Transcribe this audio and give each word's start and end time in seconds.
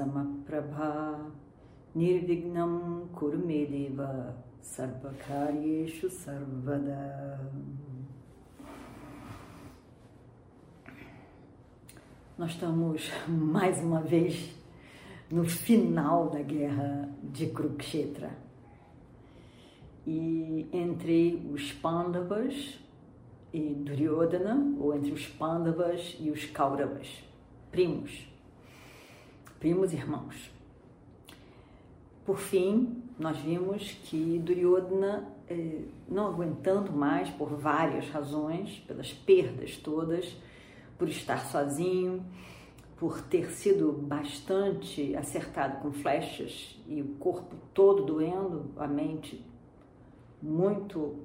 Koti 0.00 0.10
Samaprabha 0.50 1.30
Nirvignam 1.94 3.08
Kurmedeva 3.12 4.34
Sarvakaryeshu 4.62 6.08
Sarvada 6.08 7.38
Nós 12.38 12.52
estamos 12.52 13.10
mais 13.28 13.78
uma 13.82 14.00
vez 14.00 14.56
no 15.30 15.44
final 15.44 16.30
da 16.30 16.40
guerra 16.40 17.08
de 17.22 17.48
Kurukshetra. 17.48 18.30
E 20.06 20.66
entre 20.72 21.46
os 21.52 21.70
Pandavas 21.72 22.80
e 23.52 23.74
Duryodhana, 23.74 24.74
ou 24.80 24.94
entre 24.96 25.12
os 25.12 25.26
Pandavas 25.26 26.16
e 26.18 26.30
os 26.30 26.46
Kauravas, 26.46 27.22
primos, 27.70 28.29
primos 29.60 29.92
irmãos. 29.92 30.50
Por 32.24 32.38
fim, 32.38 33.02
nós 33.18 33.36
vimos 33.38 33.92
que 34.04 34.38
Duryodhana, 34.38 35.28
eh, 35.48 35.82
não 36.08 36.26
aguentando 36.26 36.90
mais 36.90 37.28
por 37.30 37.50
várias 37.50 38.08
razões, 38.08 38.78
pelas 38.88 39.12
perdas 39.12 39.76
todas, 39.76 40.34
por 40.98 41.08
estar 41.08 41.44
sozinho, 41.46 42.24
por 42.96 43.22
ter 43.22 43.50
sido 43.50 43.92
bastante 43.92 45.14
acertado 45.16 45.80
com 45.80 45.92
flechas 45.92 46.78
e 46.86 47.02
o 47.02 47.14
corpo 47.16 47.56
todo 47.74 48.04
doendo, 48.04 48.70
a 48.76 48.86
mente 48.86 49.44
muito 50.42 51.16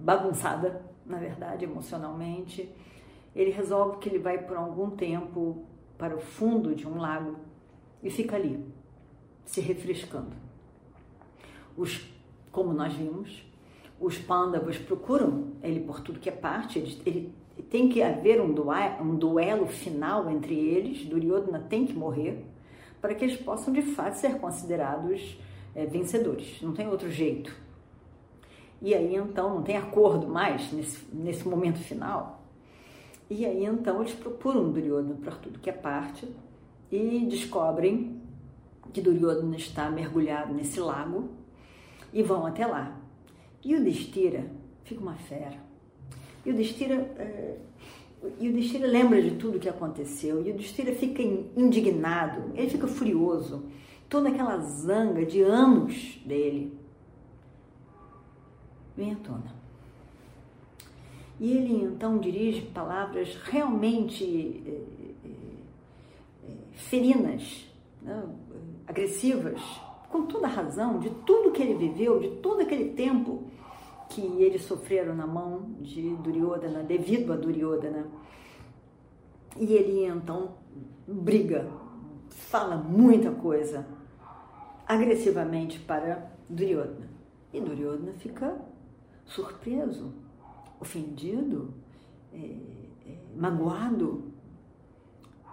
bagunçada, 0.00 0.82
na 1.04 1.18
verdade, 1.18 1.64
emocionalmente, 1.64 2.68
ele 3.34 3.50
resolve 3.50 3.98
que 3.98 4.08
ele 4.08 4.18
vai 4.18 4.38
por 4.38 4.56
algum 4.56 4.90
tempo 4.90 5.64
para 5.96 6.14
o 6.14 6.20
fundo 6.20 6.74
de 6.74 6.86
um 6.86 6.98
lago 6.98 7.36
e 8.02 8.10
fica 8.10 8.36
ali, 8.36 8.64
se 9.44 9.60
refrescando. 9.60 10.36
Os, 11.76 12.06
como 12.52 12.72
nós 12.72 12.92
vimos, 12.92 13.44
os 14.00 14.18
pândavas 14.18 14.76
procuram 14.78 15.52
ele 15.62 15.80
por 15.80 16.00
tudo 16.00 16.20
que 16.20 16.28
é 16.28 16.32
parte, 16.32 16.78
ele, 16.78 17.02
ele 17.06 17.34
tem 17.70 17.88
que 17.88 18.02
haver 18.02 18.40
um 18.40 18.52
duelo, 18.52 19.02
um 19.02 19.16
duelo 19.16 19.66
final 19.66 20.30
entre 20.30 20.54
eles, 20.54 21.06
Duryodhana 21.06 21.60
tem 21.60 21.86
que 21.86 21.94
morrer, 21.94 22.44
para 23.00 23.14
que 23.14 23.24
eles 23.24 23.36
possam 23.36 23.72
de 23.72 23.82
fato 23.82 24.14
ser 24.14 24.38
considerados 24.38 25.38
é, 25.74 25.86
vencedores. 25.86 26.60
Não 26.62 26.72
tem 26.72 26.88
outro 26.88 27.10
jeito. 27.10 27.54
E 28.80 28.94
aí 28.94 29.14
então 29.14 29.54
não 29.54 29.62
tem 29.62 29.76
acordo 29.76 30.28
mais 30.28 30.72
nesse, 30.72 31.04
nesse 31.12 31.46
momento 31.48 31.78
final. 31.78 32.43
E 33.28 33.46
aí 33.46 33.64
então 33.64 34.00
eles 34.00 34.14
procuram 34.14 34.70
Duryodhana 34.70 35.14
por 35.14 35.36
tudo 35.38 35.58
que 35.58 35.70
é 35.70 35.72
parte 35.72 36.28
e 36.92 37.26
descobrem 37.28 38.20
que 38.92 39.00
Duryodhana 39.00 39.56
está 39.56 39.90
mergulhado 39.90 40.54
nesse 40.54 40.78
lago 40.78 41.30
e 42.12 42.22
vão 42.22 42.46
até 42.46 42.66
lá. 42.66 42.96
E 43.64 43.74
o 43.74 43.82
Destira 43.82 44.46
fica 44.84 45.00
uma 45.00 45.16
fera. 45.16 45.58
E 46.44 46.50
o 46.50 46.54
Destira, 46.54 46.94
é, 47.18 47.56
e 48.38 48.48
o 48.48 48.52
Destira 48.52 48.86
lembra 48.86 49.20
de 49.20 49.32
tudo 49.32 49.58
que 49.58 49.68
aconteceu, 49.68 50.46
e 50.46 50.50
o 50.50 50.54
Destira 50.54 50.92
fica 50.92 51.22
indignado, 51.22 52.52
ele 52.54 52.68
fica 52.68 52.86
furioso, 52.86 53.64
toda 54.08 54.28
aquela 54.28 54.58
zanga 54.58 55.24
de 55.24 55.40
anos 55.40 56.20
dele. 56.24 56.78
Vem 58.96 59.12
à 59.12 59.16
tona. 59.16 59.63
E 61.40 61.52
ele 61.52 61.84
então 61.84 62.18
dirige 62.18 62.62
palavras 62.62 63.36
realmente 63.44 64.62
é, 64.66 65.28
é, 65.28 66.54
ferinas, 66.72 67.66
né, 68.02 68.22
agressivas, 68.86 69.60
com 70.08 70.26
toda 70.26 70.46
a 70.46 70.50
razão, 70.50 71.00
de 71.00 71.10
tudo 71.10 71.50
que 71.50 71.60
ele 71.60 71.74
viveu, 71.74 72.20
de 72.20 72.36
todo 72.36 72.60
aquele 72.60 72.90
tempo 72.90 73.42
que 74.08 74.20
eles 74.20 74.62
sofreram 74.62 75.14
na 75.14 75.26
mão 75.26 75.70
de 75.80 76.10
Duryodhana, 76.16 76.82
devido 76.84 77.32
a 77.32 77.36
Duryodhana. 77.36 78.06
E 79.58 79.72
ele 79.72 80.06
então 80.06 80.52
briga, 81.06 81.68
fala 82.28 82.76
muita 82.76 83.32
coisa 83.32 83.86
agressivamente 84.86 85.80
para 85.80 86.30
Duryodhana. 86.48 87.08
E 87.52 87.60
Duryodhana 87.60 88.12
fica 88.14 88.56
surpreso, 89.24 90.12
ofendido, 90.84 91.72
é, 92.32 92.36
é, 92.36 93.16
magoado. 93.36 94.22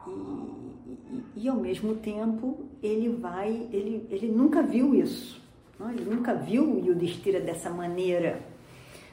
E, 0.06 0.12
e, 0.12 1.24
e, 1.38 1.48
ao 1.48 1.58
mesmo 1.58 1.96
tempo 1.96 2.66
ele 2.84 3.10
vai, 3.10 3.70
ele, 3.72 4.08
ele 4.10 4.28
nunca 4.28 4.62
viu 4.62 4.94
isso. 4.94 5.42
Ele 5.80 6.06
nunca 6.06 6.36
viu 6.36 6.76
o 6.76 6.86
Yudhishthira 6.86 7.40
dessa 7.40 7.70
maneira. 7.70 8.44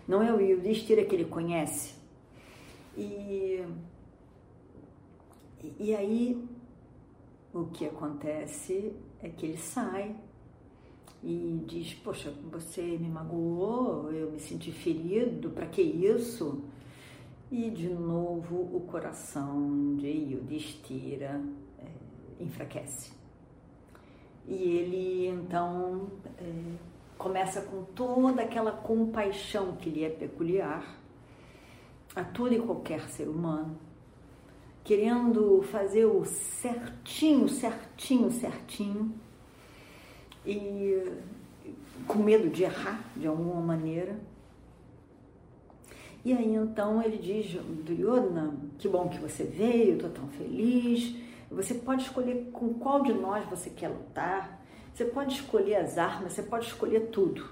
Não 0.07 0.23
é 0.23 0.33
o 0.33 0.41
Yudhishthira 0.41 1.05
que 1.05 1.15
ele 1.15 1.25
conhece. 1.25 1.95
E, 2.97 3.65
e 5.79 5.95
aí 5.95 6.45
o 7.55 7.67
que 7.67 7.87
acontece 7.87 8.93
é 9.23 9.29
que 9.29 9.47
ele 9.47 9.57
sai 9.57 10.15
e 11.23 11.63
diz: 11.67 11.95
Poxa, 11.95 12.33
você 12.51 12.83
me 12.83 13.09
magoou, 13.09 14.11
eu 14.13 14.31
me 14.31 14.39
senti 14.39 14.73
ferido, 14.73 15.51
para 15.51 15.67
que 15.67 15.83
isso? 15.83 16.63
E 17.51 17.71
de 17.71 17.89
novo 17.89 18.57
o 18.57 18.81
coração 18.91 19.97
de 19.97 20.07
Yudhishthira 20.07 21.41
é, 21.79 22.43
enfraquece. 22.43 23.13
E 24.47 24.55
ele 24.55 25.27
então 25.27 26.09
é, 26.39 26.75
começa 27.17 27.63
com 27.63 27.85
toda 27.85 28.43
aquela 28.43 28.73
compaixão 28.73 29.77
que 29.77 29.91
lhe 29.91 30.05
é 30.05 30.11
peculiar 30.11 30.99
a 32.15 32.25
todo 32.25 32.53
e 32.55 32.59
qualquer 32.59 33.09
ser 33.09 33.29
humano, 33.29 33.79
querendo 34.83 35.63
fazer 35.63 36.07
o 36.07 36.25
certinho, 36.25 37.49
certinho, 37.49 38.31
certinho, 38.31 39.15
e 40.53 41.13
com 42.07 42.19
medo 42.19 42.49
de 42.49 42.63
errar 42.63 43.05
de 43.15 43.27
alguma 43.27 43.61
maneira. 43.61 44.19
E 46.25 46.33
aí 46.33 46.55
então 46.55 47.03
ele 47.03 47.19
diz, 47.19 47.53
Duryodhana, 47.85 48.55
que 48.79 48.89
bom 48.89 49.09
que 49.09 49.19
você 49.19 49.45
veio, 49.45 49.95
estou 49.95 50.11
tão 50.11 50.29
feliz, 50.29 51.15
você 51.51 51.75
pode 51.75 52.03
escolher 52.03 52.51
com 52.53 52.75
qual 52.75 53.03
de 53.03 53.13
nós 53.13 53.45
você 53.49 53.71
quer 53.71 53.89
lutar. 53.89 54.59
Você 54.93 55.05
pode 55.05 55.35
escolher 55.35 55.77
as 55.77 55.97
armas, 55.97 56.33
você 56.33 56.43
pode 56.43 56.67
escolher 56.67 57.11
tudo. 57.11 57.49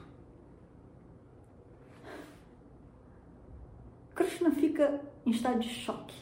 Krishna 4.14 4.50
fica 4.50 5.00
em 5.24 5.30
estado 5.30 5.60
de 5.60 5.68
choque. 5.68 6.16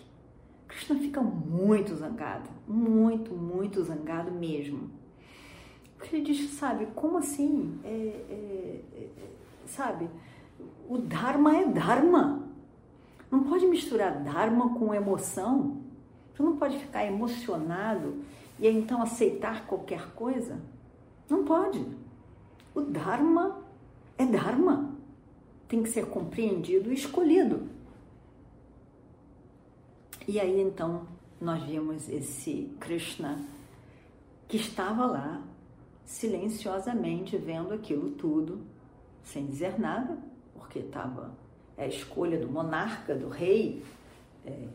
Krishna 0.69 0.97
fica 0.97 1.23
muito 1.23 1.95
zangado, 1.95 2.51
muito, 2.69 3.35
muito 3.35 3.83
zangado 3.83 4.31
mesmo. 4.33 4.91
Porque 6.05 6.17
ele 6.17 6.25
diz, 6.27 6.51
sabe, 6.51 6.87
como 6.95 7.17
assim? 7.17 7.81
É, 7.83 7.89
é, 7.89 8.81
é, 8.95 9.09
sabe, 9.67 10.07
o 10.87 10.99
Dharma 10.99 11.57
é 11.57 11.65
Dharma. 11.67 12.47
Não 13.31 13.43
pode 13.45 13.67
misturar 13.67 14.23
Dharma 14.23 14.75
com 14.75 14.95
emoção. 14.95 15.79
Tu 16.35 16.43
não 16.43 16.59
pode 16.59 16.79
ficar 16.79 17.07
emocionado 17.07 18.23
e 18.59 18.69
então 18.69 19.01
aceitar 19.01 19.67
qualquer 19.67 20.11
coisa. 20.11 20.61
Não 21.27 21.43
pode. 21.43 21.83
O 22.75 22.83
Dharma 22.83 23.63
é 24.19 24.27
Dharma. 24.27 24.95
Tem 25.67 25.83
que 25.83 25.89
ser 25.89 26.05
compreendido 26.05 26.91
e 26.91 26.95
escolhido. 26.95 27.67
E 30.29 30.39
aí 30.39 30.61
então 30.61 31.07
nós 31.41 31.63
vimos 31.63 32.11
esse 32.11 32.71
Krishna 32.79 33.43
que 34.47 34.59
estava 34.59 35.07
lá 35.07 35.43
silenciosamente 36.05 37.37
vendo 37.37 37.73
aquilo 37.73 38.11
tudo, 38.11 38.61
sem 39.23 39.47
dizer 39.47 39.79
nada, 39.79 40.19
porque 40.55 40.81
estava 40.81 41.35
é 41.77 41.85
a 41.85 41.89
escolha 41.89 42.39
do 42.39 42.49
monarca, 42.49 43.15
do 43.15 43.29
rei, 43.29 43.83
é, 44.47 44.69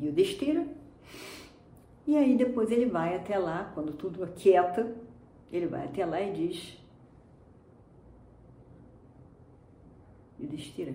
Yudhishthira. 0.00 0.66
E 2.06 2.16
aí 2.16 2.36
depois 2.36 2.70
ele 2.70 2.86
vai 2.86 3.16
até 3.16 3.38
lá, 3.38 3.70
quando 3.74 3.92
tudo 3.92 4.24
aquieta, 4.24 4.94
ele 5.50 5.66
vai 5.66 5.84
até 5.84 6.04
lá 6.04 6.20
e 6.20 6.32
diz: 6.32 6.78
Yudhishthira, 10.40 10.94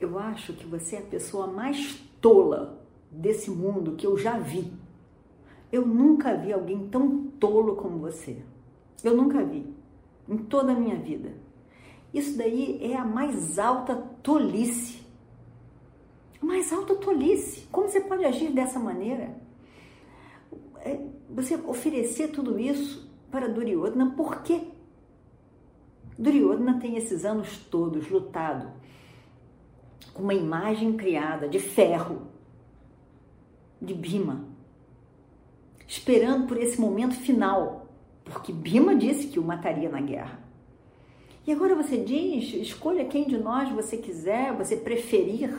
eu 0.00 0.18
acho 0.18 0.52
que 0.52 0.66
você 0.66 0.96
é 0.96 0.98
a 1.00 1.06
pessoa 1.06 1.46
mais 1.46 1.98
tola 2.20 2.82
desse 3.10 3.50
mundo 3.50 3.96
que 3.96 4.06
eu 4.06 4.16
já 4.18 4.38
vi. 4.38 4.72
Eu 5.72 5.86
nunca 5.86 6.36
vi 6.36 6.52
alguém 6.52 6.86
tão 6.88 7.28
tolo 7.40 7.74
como 7.76 7.98
você. 7.98 8.42
Eu 9.02 9.16
nunca 9.16 9.42
vi 9.42 9.66
em 10.28 10.36
toda 10.36 10.72
a 10.72 10.74
minha 10.74 10.96
vida. 10.96 11.32
Isso 12.12 12.36
daí 12.36 12.78
é 12.82 12.94
a 12.94 13.04
mais 13.04 13.58
alta 13.58 13.96
tolice. 14.22 15.02
A 16.40 16.44
mais 16.44 16.70
alta 16.72 16.94
tolice. 16.94 17.66
Como 17.72 17.88
você 17.88 18.00
pode 18.00 18.24
agir 18.24 18.52
dessa 18.52 18.78
maneira? 18.78 19.34
É, 20.80 21.00
você 21.30 21.56
oferecer 21.56 22.28
tudo 22.28 22.58
isso 22.58 23.10
para 23.30 23.48
Duryodhana, 23.48 24.10
por 24.10 24.42
quê? 24.42 24.68
Duryodhana 26.18 26.78
tem 26.78 26.96
esses 26.96 27.24
anos 27.24 27.56
todos 27.70 28.10
lutado 28.10 28.70
com 30.12 30.22
uma 30.22 30.34
imagem 30.34 30.96
criada 30.96 31.48
de 31.48 31.58
ferro 31.58 32.26
de 33.80 33.94
Bima, 33.94 34.44
esperando 35.92 36.46
por 36.46 36.56
esse 36.56 36.80
momento 36.80 37.14
final, 37.14 37.86
porque 38.24 38.50
Bima 38.50 38.96
disse 38.96 39.26
que 39.26 39.38
o 39.38 39.44
mataria 39.44 39.90
na 39.90 40.00
guerra. 40.00 40.40
E 41.46 41.52
agora 41.52 41.74
você 41.74 41.98
diz: 41.98 42.54
escolha 42.54 43.04
quem 43.04 43.26
de 43.26 43.36
nós 43.36 43.68
você 43.70 43.98
quiser, 43.98 44.54
você 44.54 44.74
preferir. 44.74 45.52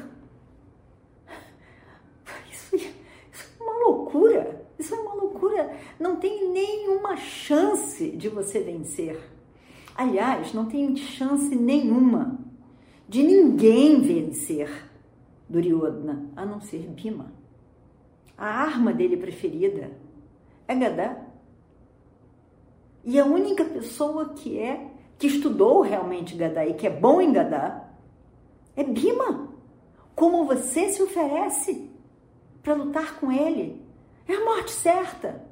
Isso, 2.52 2.76
isso 2.76 3.48
é 3.60 3.64
uma 3.64 3.78
loucura. 3.86 4.66
Isso 4.80 4.96
é 4.96 5.00
uma 5.00 5.14
loucura. 5.14 5.78
Não 6.00 6.16
tem 6.16 6.50
nenhuma 6.50 7.16
chance 7.16 8.10
de 8.10 8.28
você 8.28 8.60
vencer. 8.60 9.20
Aliás, 9.96 10.52
não 10.52 10.66
tem 10.66 10.96
chance 10.96 11.56
nenhuma 11.56 12.40
de 13.08 13.22
ninguém 13.22 14.02
vencer 14.02 14.90
Duryodhana, 15.48 16.28
a 16.36 16.44
não 16.44 16.60
ser 16.60 16.88
Bima. 16.90 17.32
A 18.36 18.48
arma 18.48 18.92
dele 18.92 19.16
preferida 19.16 19.92
é 20.74 20.76
Gadá. 20.76 21.18
E 23.04 23.20
a 23.20 23.26
única 23.26 23.66
pessoa 23.66 24.34
que 24.34 24.60
é 24.60 24.92
que 25.18 25.28
estudou 25.28 25.82
realmente 25.82 26.36
Gadá 26.36 26.66
e 26.66 26.74
que 26.74 26.88
é 26.88 26.90
bom 26.90 27.22
em 27.22 27.32
Gadá 27.32 27.90
é 28.76 28.84
Bima. 28.84 29.54
Como 30.16 30.46
você 30.46 30.90
se 30.90 31.02
oferece 31.02 31.90
para 32.62 32.74
lutar 32.74 33.20
com 33.20 33.32
ele? 33.32 33.82
É 34.28 34.36
a 34.36 34.46
morte 34.46 34.72
certa. 34.72 35.44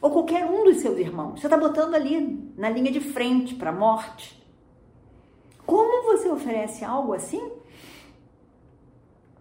Ou 0.00 0.10
qualquer 0.10 0.46
um 0.46 0.64
dos 0.64 0.78
seus 0.78 0.98
irmãos. 0.98 1.40
Você 1.40 1.46
está 1.46 1.56
botando 1.56 1.94
ali 1.94 2.52
na 2.56 2.68
linha 2.68 2.90
de 2.90 3.00
frente 3.00 3.54
para 3.54 3.70
a 3.70 3.74
morte. 3.74 4.42
Como 5.64 6.04
você 6.04 6.28
oferece 6.28 6.84
algo 6.84 7.12
assim? 7.12 7.50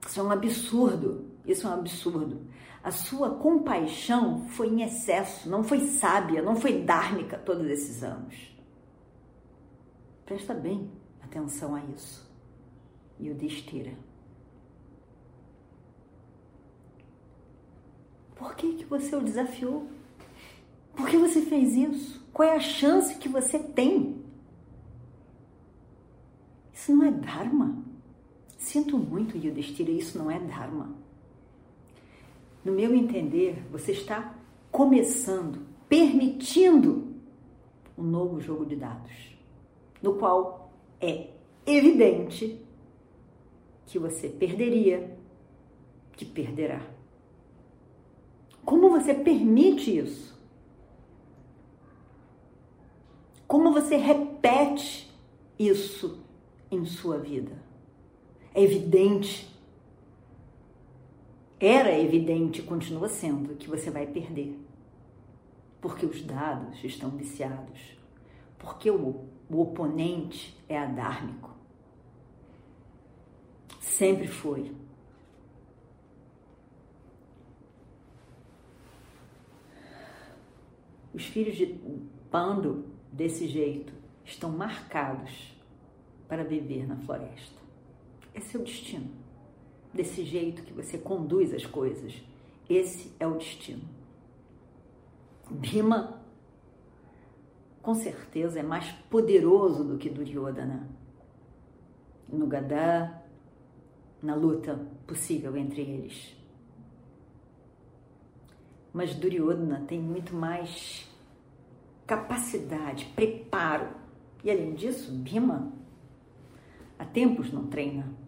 Isso 0.06 0.20
é 0.20 0.24
um 0.24 0.32
absurdo. 0.32 1.35
Isso 1.46 1.68
é 1.68 1.70
um 1.70 1.74
absurdo. 1.74 2.42
A 2.84 2.92
sua 2.92 3.32
compaixão 3.36 4.48
foi 4.50 4.68
em 4.68 4.84
excesso, 4.84 5.50
não 5.50 5.64
foi 5.64 5.88
sábia, 5.88 6.42
não 6.42 6.56
foi 6.56 6.84
dármica 6.84 7.38
todos 7.38 7.68
esses 7.68 8.04
anos. 8.04 8.56
Presta 10.26 10.54
bem 10.54 10.92
atenção 11.22 11.76
a 11.76 11.84
isso. 11.86 12.26
E 13.20 13.30
o 13.30 13.36
destira. 13.36 13.94
Por 18.36 18.56
que, 18.56 18.74
que 18.76 18.86
você 18.86 19.16
o 19.16 19.22
desafiou? 19.22 19.88
Por 20.96 21.10
que 21.10 21.18
você 21.18 21.42
fez 21.42 21.74
isso? 21.74 22.24
Qual 22.34 22.48
é 22.48 22.56
a 22.56 22.60
chance 22.60 23.16
que 23.16 23.30
você 23.30 23.58
tem? 23.58 24.24
Isso 26.74 26.94
não 26.94 27.06
é 27.06 27.12
Dharma. 27.12 27.84
Sinto 28.58 28.98
muito, 28.98 29.38
Yudhishthira, 29.38 29.92
isso 29.92 30.18
não 30.18 30.30
é 30.30 30.40
Dharma. 30.40 31.05
No 32.66 32.72
meu 32.72 32.96
entender, 32.96 33.64
você 33.72 33.92
está 33.92 34.36
começando, 34.72 35.62
permitindo 35.88 37.14
um 37.96 38.04
novo 38.04 38.42
jogo 38.42 38.66
de 38.66 38.76
dados, 38.76 39.38
no 40.02 40.16
qual 40.16 40.74
é 41.00 41.30
evidente 41.64 42.60
que 43.86 44.00
você 44.00 44.28
perderia, 44.28 45.16
que 46.14 46.26
perderá. 46.26 46.82
Como 48.66 48.90
você 48.90 49.14
permite 49.14 49.96
isso? 49.96 50.36
Como 53.48 53.72
você 53.72 53.96
repete 53.96 55.14
isso 55.60 56.20
em 56.72 56.84
sua 56.84 57.20
vida? 57.20 57.64
É 58.56 58.64
evidente, 58.64 59.55
era 61.60 61.98
evidente 61.98 62.62
continua 62.62 63.08
sendo 63.08 63.56
que 63.56 63.70
você 63.70 63.90
vai 63.90 64.06
perder. 64.06 64.60
Porque 65.80 66.06
os 66.06 66.22
dados 66.22 66.84
estão 66.84 67.10
viciados. 67.12 67.98
Porque 68.58 68.90
o, 68.90 69.26
o 69.50 69.62
oponente 69.62 70.58
é 70.68 70.78
adármico. 70.78 71.52
Sempre 73.80 74.28
foi. 74.28 74.72
Os 81.14 81.26
filhos 81.26 81.56
de 81.56 81.80
Pando, 82.30 82.86
desse 83.10 83.48
jeito, 83.48 83.94
estão 84.26 84.52
marcados 84.52 85.56
para 86.28 86.44
viver 86.44 86.86
na 86.86 86.98
floresta. 86.98 87.62
Esse 88.34 88.58
é 88.58 88.60
o 88.60 88.64
destino. 88.64 89.25
Desse 89.96 90.26
jeito 90.26 90.64
que 90.64 90.74
você 90.74 90.98
conduz 90.98 91.54
as 91.54 91.66
coisas. 91.66 92.14
Esse 92.70 93.14
é 93.18 93.26
o 93.26 93.38
destino. 93.38 93.82
Bhima, 95.50 96.22
com 97.82 97.96
certeza, 97.96 98.60
é 98.60 98.64
mais 98.64 98.92
poderoso 99.10 99.86
do 99.86 99.98
que 99.98 100.10
Duryodhana. 100.10 100.86
No 102.28 102.46
Gadá, 102.46 103.24
na 104.22 104.36
luta 104.36 104.78
possível 105.08 105.56
entre 105.56 105.82
eles. 105.82 106.36
Mas 108.92 109.16
Duryodhana 109.16 109.86
tem 109.88 110.00
muito 110.00 110.36
mais 110.36 111.10
capacidade, 112.06 113.06
preparo. 113.16 113.88
E 114.44 114.52
além 114.52 114.74
disso, 114.74 115.12
Bhima 115.12 115.72
há 117.00 117.06
tempos 117.06 117.52
não 117.52 117.68
treina. 117.68 118.25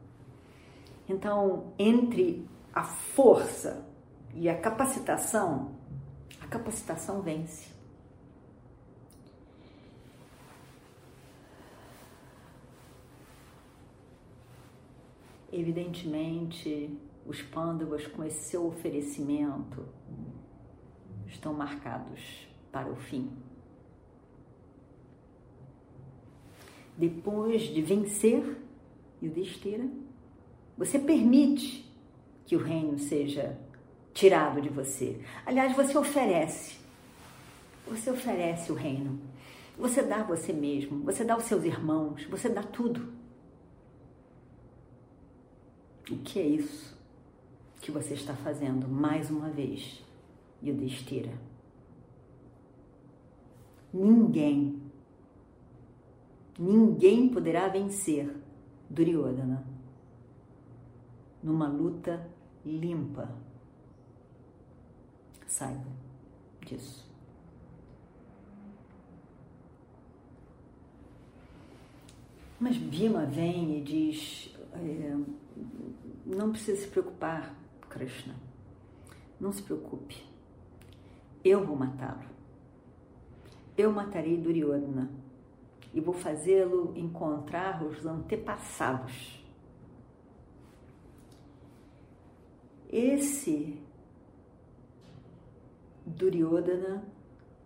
Então, 1.09 1.73
entre 1.79 2.45
a 2.73 2.83
força 2.83 3.87
e 4.33 4.49
a 4.49 4.57
capacitação, 4.57 5.75
a 6.41 6.47
capacitação 6.47 7.21
vence. 7.21 7.69
Evidentemente, 15.51 16.99
os 17.25 17.41
pândavas 17.41 18.05
com 18.05 18.23
esse 18.23 18.49
seu 18.49 18.67
oferecimento 18.67 19.85
estão 21.25 21.53
marcados 21.53 22.47
para 22.71 22.91
o 22.91 22.95
fim. 22.95 23.31
Depois 26.97 27.61
de 27.63 27.81
vencer 27.81 28.57
Yudhishthira, 29.21 29.89
você 30.77 30.99
permite 30.99 31.83
que 32.45 32.55
o 32.55 32.59
reino 32.59 32.99
seja 32.99 33.57
tirado 34.13 34.61
de 34.61 34.69
você. 34.69 35.19
Aliás, 35.45 35.75
você 35.75 35.97
oferece. 35.97 36.77
Você 37.87 38.11
oferece 38.11 38.71
o 38.71 38.75
reino. 38.75 39.19
Você 39.77 40.01
dá 40.01 40.23
você 40.23 40.51
mesmo, 40.53 41.03
você 41.03 41.23
dá 41.23 41.37
os 41.37 41.43
seus 41.43 41.63
irmãos, 41.63 42.25
você 42.25 42.49
dá 42.49 42.63
tudo. 42.63 43.13
O 46.09 46.17
que 46.17 46.39
é 46.39 46.47
isso 46.47 46.97
que 47.79 47.91
você 47.91 48.13
está 48.13 48.33
fazendo 48.33 48.87
mais 48.87 49.29
uma 49.29 49.49
vez, 49.49 50.03
Yudhishthira? 50.63 51.33
Ninguém, 53.93 54.81
ninguém 56.57 57.29
poderá 57.29 57.67
vencer 57.67 58.35
Duryodhana 58.89 59.76
numa 61.41 61.67
luta 61.67 62.29
limpa. 62.65 63.29
Saiba 65.45 65.85
disso. 66.65 67.07
Mas 72.59 72.75
Bima 72.77 73.25
vem 73.25 73.77
e 73.77 73.81
diz: 73.81 74.55
é, 74.73 75.15
não 76.25 76.51
precisa 76.51 76.81
se 76.81 76.87
preocupar, 76.87 77.55
Krishna. 77.89 78.35
Não 79.39 79.51
se 79.51 79.61
preocupe. 79.61 80.25
Eu 81.43 81.65
vou 81.65 81.75
matá-lo. 81.75 82.25
Eu 83.77 83.91
matarei 83.91 84.35
Duryodhana 84.37 85.09
e 85.93 86.01
vou 86.01 86.13
fazê-lo 86.13 86.93
encontrar 86.95 87.83
os 87.83 88.05
antepassados. 88.05 89.36
Esse 92.89 93.77
Duryodhana 96.05 97.03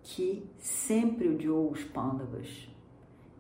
que 0.02 0.50
sempre 0.58 1.30
odiou 1.30 1.72
os 1.72 1.84
Pandavas, 1.84 2.68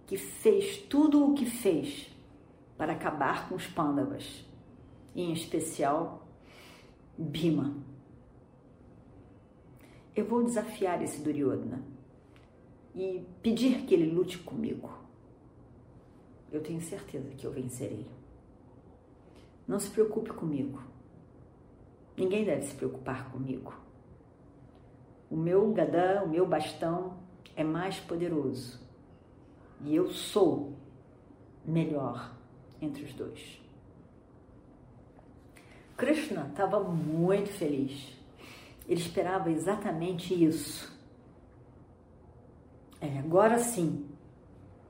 que 0.05 0.15
fez 0.15 0.77
tudo 0.83 1.25
o 1.25 1.33
que 1.33 1.45
fez 1.45 2.15
para 2.77 2.93
acabar 2.93 3.49
com 3.49 3.55
os 3.55 3.65
Pandavas, 3.65 4.45
em 5.15 5.33
especial 5.33 6.27
Bhima. 7.17 7.75
Eu 10.15 10.25
vou 10.25 10.43
desafiar 10.43 11.01
esse 11.01 11.21
Duryodhana 11.21 11.83
e 12.93 13.25
pedir 13.41 13.85
que 13.85 13.95
ele 13.95 14.11
lute 14.11 14.37
comigo. 14.37 14.89
Eu 16.51 16.61
tenho 16.61 16.81
certeza 16.81 17.29
que 17.31 17.45
eu 17.45 17.51
vencerei. 17.51 18.05
Não 19.67 19.79
se 19.79 19.89
preocupe 19.89 20.31
comigo. 20.31 20.90
Ninguém 22.17 22.43
deve 22.43 22.63
se 22.63 22.75
preocupar 22.75 23.31
comigo. 23.31 23.73
O 25.29 25.35
meu 25.35 25.71
gadã, 25.71 26.23
o 26.23 26.29
meu 26.29 26.45
bastão 26.45 27.17
é 27.55 27.63
mais 27.63 27.99
poderoso. 27.99 28.79
E 29.83 29.95
eu 29.95 30.11
sou 30.11 30.75
melhor 31.65 32.35
entre 32.81 33.03
os 33.03 33.13
dois. 33.13 33.61
Krishna 35.97 36.47
estava 36.49 36.79
muito 36.79 37.49
feliz. 37.49 38.17
Ele 38.87 38.99
esperava 38.99 39.51
exatamente 39.51 40.33
isso. 40.33 40.91
Agora 43.01 43.57
sim, 43.59 44.05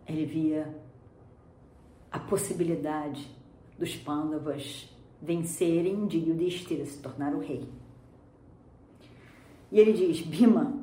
ele 0.08 0.26
via 0.26 0.76
a 2.12 2.20
possibilidade 2.20 3.30
dos 3.78 3.96
Pandavas 3.96 4.91
vencerem 5.22 6.08
de 6.08 6.18
Yudhishthira, 6.18 6.86
se 6.86 6.98
tornar 6.98 7.34
o 7.34 7.40
rei. 7.40 7.70
E 9.72 9.80
ele 9.80 9.94
diz: 9.94 10.22
Bima, 10.22 10.82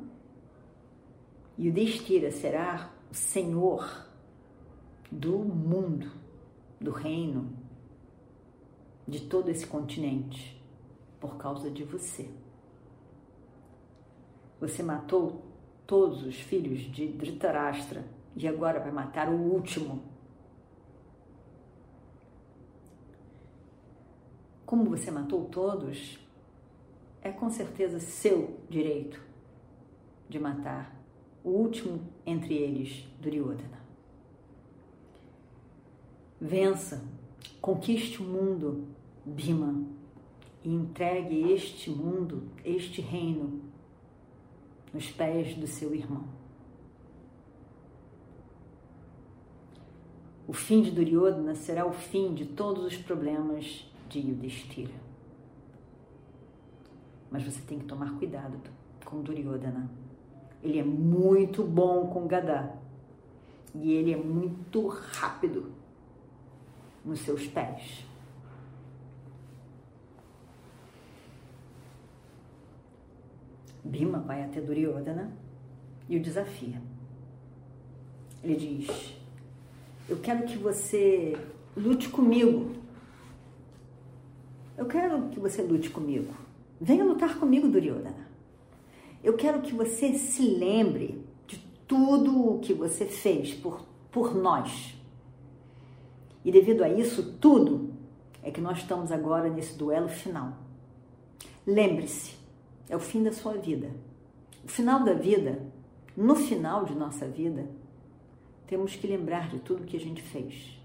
Yudhishthira 1.57 2.31
será 2.31 2.91
o 3.11 3.13
senhor 3.13 4.07
do 5.11 5.39
mundo, 5.39 6.11
do 6.79 6.91
reino, 6.91 7.51
de 9.07 9.21
todo 9.21 9.49
esse 9.49 9.65
continente, 9.65 10.61
por 11.19 11.37
causa 11.37 11.69
de 11.69 11.83
você. 11.83 12.29
Você 14.59 14.83
matou 14.83 15.41
todos 15.87 16.23
os 16.23 16.35
filhos 16.35 16.79
de 16.91 17.07
Dhritarashtra 17.07 18.05
e 18.35 18.47
agora 18.47 18.79
vai 18.79 18.91
matar 18.91 19.29
o 19.29 19.35
último. 19.35 20.03
Como 24.69 24.85
você 24.85 25.09
matou 25.09 25.45
todos, 25.45 26.19
é 27.23 27.31
com 27.31 27.49
certeza 27.49 27.99
seu 27.99 28.59
direito 28.69 29.19
de 30.29 30.37
matar 30.37 30.95
o 31.43 31.49
último 31.49 31.99
entre 32.23 32.53
eles, 32.53 33.03
Duryodhana. 33.19 33.79
Vença, 36.39 37.03
conquiste 37.59 38.21
o 38.21 38.23
mundo, 38.23 38.87
Bhima, 39.25 39.87
e 40.63 40.71
entregue 40.71 41.51
este 41.51 41.89
mundo, 41.89 42.43
este 42.63 43.01
reino, 43.01 43.63
nos 44.93 45.09
pés 45.09 45.55
do 45.55 45.65
seu 45.65 45.95
irmão. 45.95 46.25
O 50.47 50.53
fim 50.53 50.83
de 50.83 50.91
Duryodhana 50.91 51.55
será 51.55 51.87
o 51.87 51.91
fim 51.91 52.35
de 52.35 52.45
todos 52.45 52.85
os 52.85 52.97
problemas 52.97 53.89
de 54.09 54.19
Yudhishthira. 54.19 54.93
Mas 57.31 57.43
você 57.43 57.61
tem 57.61 57.79
que 57.79 57.85
tomar 57.85 58.17
cuidado 58.17 58.59
com 59.05 59.21
Duryodhana. 59.21 59.89
Ele 60.63 60.79
é 60.79 60.83
muito 60.83 61.63
bom 61.63 62.07
com 62.07 62.27
Gadá. 62.27 62.75
E 63.75 63.91
ele 63.93 64.11
é 64.11 64.17
muito 64.17 64.87
rápido 64.87 65.71
nos 67.05 67.19
seus 67.19 67.45
pés. 67.47 68.03
Bima 73.83 74.19
vai 74.19 74.43
até 74.43 74.59
Duryodhana 74.59 75.31
e 76.07 76.17
o 76.17 76.21
desafia. 76.21 76.81
Ele 78.43 78.55
diz: 78.55 79.15
Eu 80.07 80.17
quero 80.19 80.45
que 80.45 80.57
você 80.57 81.37
lute 81.75 82.09
comigo. 82.09 82.78
Eu 84.79 84.85
quero 84.85 85.27
que 85.27 85.41
você 85.41 85.61
lute 85.61 85.89
comigo. 85.89 86.33
Venha 86.79 87.03
lutar 87.03 87.37
comigo, 87.37 87.67
Duryodhana. 87.67 88.29
Eu 89.21 89.33
quero 89.33 89.61
que 89.61 89.75
você 89.75 90.13
se 90.13 90.41
lembre 90.41 91.21
de 91.45 91.57
tudo 91.85 92.49
o 92.49 92.59
que 92.59 92.73
você 92.73 93.05
fez 93.05 93.53
por, 93.53 93.85
por 94.09 94.33
nós. 94.33 94.95
E 96.45 96.49
devido 96.49 96.81
a 96.81 96.89
isso 96.89 97.33
tudo, 97.41 97.93
é 98.41 98.49
que 98.51 98.61
nós 98.61 98.77
estamos 98.77 99.11
agora 99.11 99.49
nesse 99.49 99.77
duelo 99.77 100.07
final. 100.07 100.53
Lembre-se, 101.67 102.37
é 102.87 102.95
o 102.95 103.01
fim 103.01 103.21
da 103.21 103.33
sua 103.33 103.57
vida. 103.57 103.91
O 104.63 104.69
final 104.69 105.03
da 105.03 105.11
vida, 105.13 105.61
no 106.15 106.37
final 106.37 106.85
de 106.85 106.95
nossa 106.95 107.27
vida, 107.27 107.67
temos 108.65 108.95
que 108.95 109.07
lembrar 109.07 109.49
de 109.49 109.59
tudo 109.59 109.83
que 109.83 109.97
a 109.97 109.99
gente 109.99 110.21
fez. 110.21 110.79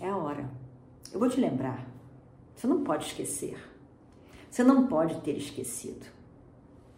É 0.00 0.08
a 0.08 0.16
hora. 0.16 0.50
Eu 1.12 1.20
vou 1.20 1.28
te 1.28 1.40
lembrar. 1.40 1.96
Você 2.58 2.66
não 2.66 2.82
pode 2.82 3.06
esquecer. 3.06 3.56
Você 4.50 4.64
não 4.64 4.88
pode 4.88 5.20
ter 5.20 5.36
esquecido. 5.36 6.04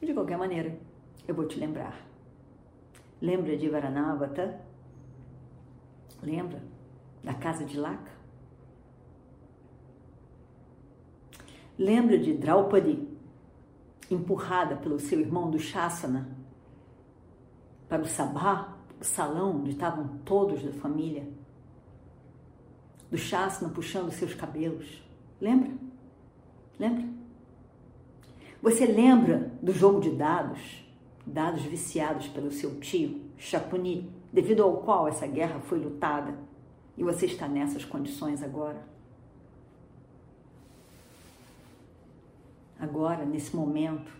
De 0.00 0.14
qualquer 0.14 0.38
maneira, 0.38 0.74
eu 1.28 1.34
vou 1.34 1.46
te 1.46 1.60
lembrar. 1.60 2.00
Lembra 3.20 3.54
de 3.58 3.68
Varanavata? 3.68 4.58
Lembra 6.22 6.62
da 7.22 7.34
casa 7.34 7.66
de 7.66 7.76
Laka? 7.76 8.10
Lembra 11.78 12.16
de 12.16 12.32
Draupadi, 12.32 13.06
empurrada 14.10 14.76
pelo 14.76 14.98
seu 14.98 15.20
irmão 15.20 15.50
do 15.50 15.58
Shasana 15.58 16.26
para 17.86 18.00
o 18.00 18.06
Sabá, 18.06 18.78
o 18.98 19.04
salão 19.04 19.58
onde 19.58 19.72
estavam 19.72 20.08
todos 20.24 20.62
da 20.62 20.72
família? 20.72 21.28
Do 23.10 23.18
Shasana 23.18 23.70
puxando 23.70 24.10
seus 24.10 24.32
cabelos. 24.32 25.09
Lembra? 25.40 25.72
Lembra? 26.78 27.08
Você 28.62 28.84
lembra 28.84 29.50
do 29.62 29.72
jogo 29.72 30.00
de 30.00 30.10
dados? 30.10 30.84
Dados 31.26 31.62
viciados 31.62 32.28
pelo 32.28 32.50
seu 32.50 32.80
tio, 32.80 33.20
Chapuni, 33.38 34.10
devido 34.32 34.62
ao 34.62 34.78
qual 34.78 35.06
essa 35.06 35.26
guerra 35.26 35.60
foi 35.60 35.78
lutada 35.78 36.36
e 36.96 37.04
você 37.04 37.26
está 37.26 37.46
nessas 37.46 37.84
condições 37.84 38.42
agora? 38.42 38.82
Agora, 42.78 43.24
nesse 43.24 43.54
momento, 43.54 44.10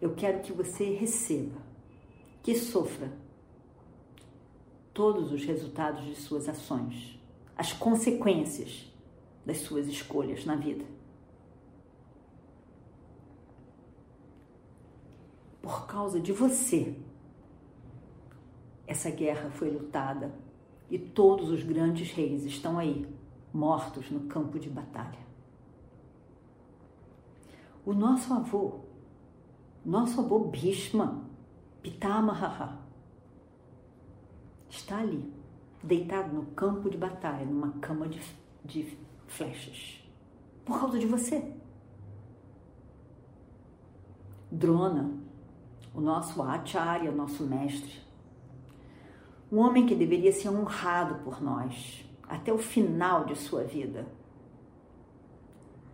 eu 0.00 0.14
quero 0.14 0.40
que 0.40 0.52
você 0.52 0.94
receba, 0.94 1.60
que 2.42 2.54
sofra 2.54 3.10
todos 4.92 5.32
os 5.32 5.44
resultados 5.44 6.04
de 6.04 6.14
suas 6.14 6.48
ações, 6.48 7.18
as 7.56 7.72
consequências 7.72 8.89
das 9.50 9.58
suas 9.58 9.86
escolhas 9.86 10.44
na 10.44 10.56
vida. 10.56 10.84
por 15.70 15.86
causa 15.86 16.18
de 16.18 16.32
você. 16.32 16.96
Essa 18.86 19.10
guerra 19.10 19.50
foi 19.50 19.70
lutada 19.70 20.34
e 20.90 20.98
todos 20.98 21.48
os 21.50 21.62
grandes 21.62 22.10
reis 22.10 22.44
estão 22.44 22.78
aí, 22.78 23.06
mortos 23.52 24.10
no 24.10 24.20
campo 24.20 24.58
de 24.58 24.68
batalha. 24.68 25.20
O 27.86 27.92
nosso 27.92 28.34
avô, 28.34 28.80
nosso 29.84 30.20
avô 30.20 30.40
Bhishma, 30.40 31.24
Pitamaha, 31.82 32.78
está 34.68 34.98
ali, 34.98 35.32
deitado 35.82 36.34
no 36.34 36.46
campo 36.46 36.90
de 36.90 36.98
batalha, 36.98 37.46
numa 37.46 37.72
cama 37.80 38.08
de, 38.08 38.20
de 38.64 38.98
flechas, 39.30 40.04
por 40.64 40.78
causa 40.78 40.98
de 40.98 41.06
você. 41.06 41.52
Drona, 44.50 45.10
o 45.94 46.00
nosso 46.00 46.42
acharya, 46.42 47.10
o 47.10 47.14
nosso 47.14 47.44
mestre. 47.44 48.00
Um 49.50 49.58
homem 49.58 49.86
que 49.86 49.94
deveria 49.94 50.32
ser 50.32 50.48
honrado 50.48 51.22
por 51.24 51.40
nós 51.40 52.04
até 52.28 52.52
o 52.52 52.58
final 52.58 53.24
de 53.24 53.36
sua 53.36 53.64
vida. 53.64 54.06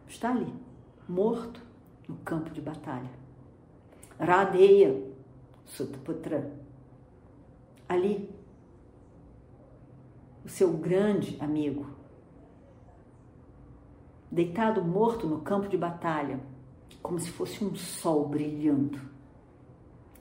Está 0.08 0.30
ali, 0.30 0.52
morto 1.08 1.60
no 2.08 2.16
campo 2.16 2.50
de 2.50 2.60
batalha. 2.60 3.10
Radeya, 4.18 5.02
Sutaputra. 5.66 6.52
Ali, 7.88 8.30
o 10.44 10.48
seu 10.48 10.72
grande 10.72 11.36
amigo, 11.40 11.95
deitado 14.36 14.84
morto 14.84 15.26
no 15.26 15.40
campo 15.40 15.66
de 15.66 15.78
batalha, 15.78 16.38
como 17.02 17.18
se 17.18 17.30
fosse 17.30 17.64
um 17.64 17.74
sol 17.74 18.28
brilhando, 18.28 19.00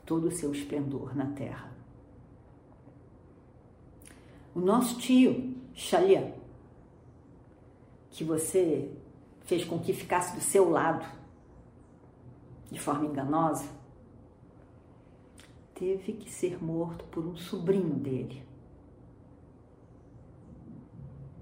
todo 0.06 0.28
o 0.28 0.30
seu 0.30 0.50
esplendor 0.52 1.14
na 1.14 1.26
terra. 1.26 1.70
O 4.54 4.60
nosso 4.60 4.96
tio, 4.96 5.54
Shalya, 5.74 6.34
que 8.08 8.24
você 8.24 8.90
fez 9.42 9.66
com 9.66 9.78
que 9.78 9.92
ficasse 9.92 10.34
do 10.34 10.40
seu 10.40 10.70
lado 10.70 11.06
de 12.70 12.80
forma 12.80 13.04
enganosa, 13.04 13.68
teve 15.74 16.14
que 16.14 16.30
ser 16.30 16.64
morto 16.64 17.04
por 17.10 17.22
um 17.22 17.36
sobrinho 17.36 17.96
dele, 17.96 18.42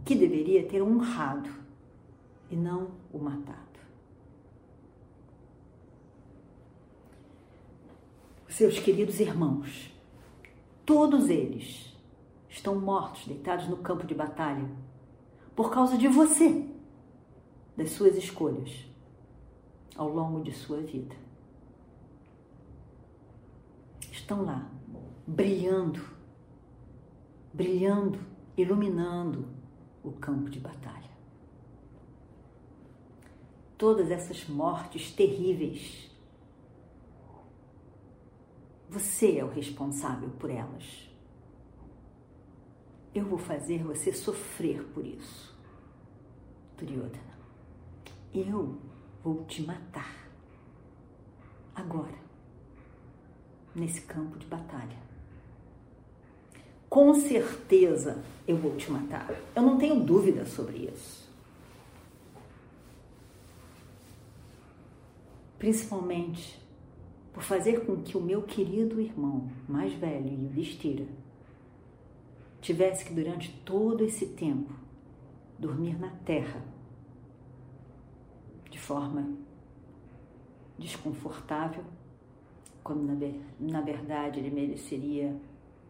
que 0.04 0.16
deveria 0.16 0.66
ter 0.66 0.82
honrado 0.82 1.63
e 2.50 2.56
não 2.56 2.90
o 3.12 3.18
matado. 3.18 3.74
Seus 8.48 8.78
queridos 8.78 9.18
irmãos, 9.18 9.92
todos 10.86 11.28
eles 11.28 11.92
estão 12.48 12.78
mortos, 12.78 13.26
deitados 13.26 13.68
no 13.68 13.78
campo 13.78 14.06
de 14.06 14.14
batalha, 14.14 14.68
por 15.56 15.72
causa 15.72 15.98
de 15.98 16.06
você, 16.06 16.68
das 17.76 17.90
suas 17.90 18.16
escolhas 18.16 18.86
ao 19.96 20.08
longo 20.08 20.42
de 20.42 20.52
sua 20.52 20.80
vida. 20.80 21.16
Estão 24.12 24.44
lá, 24.44 24.70
brilhando, 25.26 26.00
brilhando, 27.52 28.18
iluminando 28.56 29.48
o 30.02 30.12
campo 30.12 30.48
de 30.48 30.60
batalha. 30.60 31.13
Todas 33.76 34.10
essas 34.10 34.46
mortes 34.48 35.10
terríveis, 35.10 36.10
você 38.88 39.38
é 39.38 39.44
o 39.44 39.48
responsável 39.48 40.30
por 40.38 40.48
elas. 40.48 41.08
Eu 43.14 43.24
vou 43.24 43.38
fazer 43.38 43.82
você 43.82 44.12
sofrer 44.12 44.84
por 44.94 45.04
isso, 45.04 45.54
Duryodhana. 46.78 47.34
Eu 48.32 48.78
vou 49.22 49.44
te 49.44 49.62
matar. 49.62 50.28
Agora, 51.74 52.18
nesse 53.74 54.02
campo 54.02 54.38
de 54.38 54.46
batalha. 54.46 54.96
Com 56.88 57.12
certeza 57.14 58.22
eu 58.46 58.56
vou 58.56 58.76
te 58.76 58.90
matar. 58.90 59.34
Eu 59.54 59.62
não 59.62 59.78
tenho 59.78 60.04
dúvida 60.04 60.46
sobre 60.46 60.90
isso. 60.92 61.23
Principalmente 65.64 66.60
por 67.32 67.42
fazer 67.42 67.86
com 67.86 68.02
que 68.02 68.18
o 68.18 68.20
meu 68.20 68.42
querido 68.42 69.00
irmão 69.00 69.50
mais 69.66 69.94
velho, 69.94 70.28
Yudhishthira, 70.28 71.06
tivesse 72.60 73.02
que 73.02 73.14
durante 73.14 73.50
todo 73.64 74.04
esse 74.04 74.26
tempo 74.26 74.70
dormir 75.58 75.98
na 75.98 76.10
terra 76.16 76.62
de 78.70 78.78
forma 78.78 79.26
desconfortável, 80.78 81.82
quando 82.82 83.02
na, 83.02 83.14
na 83.58 83.80
verdade 83.80 84.40
ele 84.40 84.50
mereceria 84.50 85.34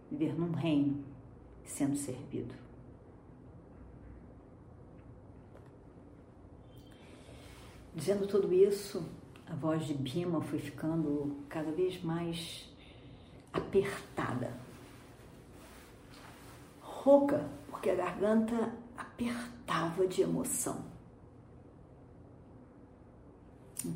viver 0.08 0.38
num 0.38 0.52
reino 0.52 1.02
sendo 1.64 1.96
servido. 1.96 2.54
Dizendo 7.92 8.24
tudo 8.28 8.54
isso, 8.54 9.04
a 9.46 9.54
voz 9.54 9.86
de 9.86 9.94
Bima 9.94 10.40
foi 10.40 10.58
ficando 10.58 11.36
cada 11.48 11.70
vez 11.70 12.02
mais 12.02 12.68
apertada. 13.52 14.52
Rouca, 16.80 17.48
porque 17.68 17.90
a 17.90 17.94
garganta 17.94 18.72
apertava 18.96 20.06
de 20.06 20.22
emoção. 20.22 20.84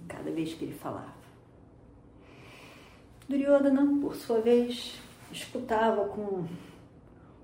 Cada 0.06 0.30
vez 0.30 0.52
que 0.54 0.66
ele 0.66 0.74
falava. 0.74 1.16
Duryodhana, 3.26 4.00
por 4.00 4.14
sua 4.14 4.40
vez, 4.40 5.00
escutava 5.32 6.08
com 6.08 6.46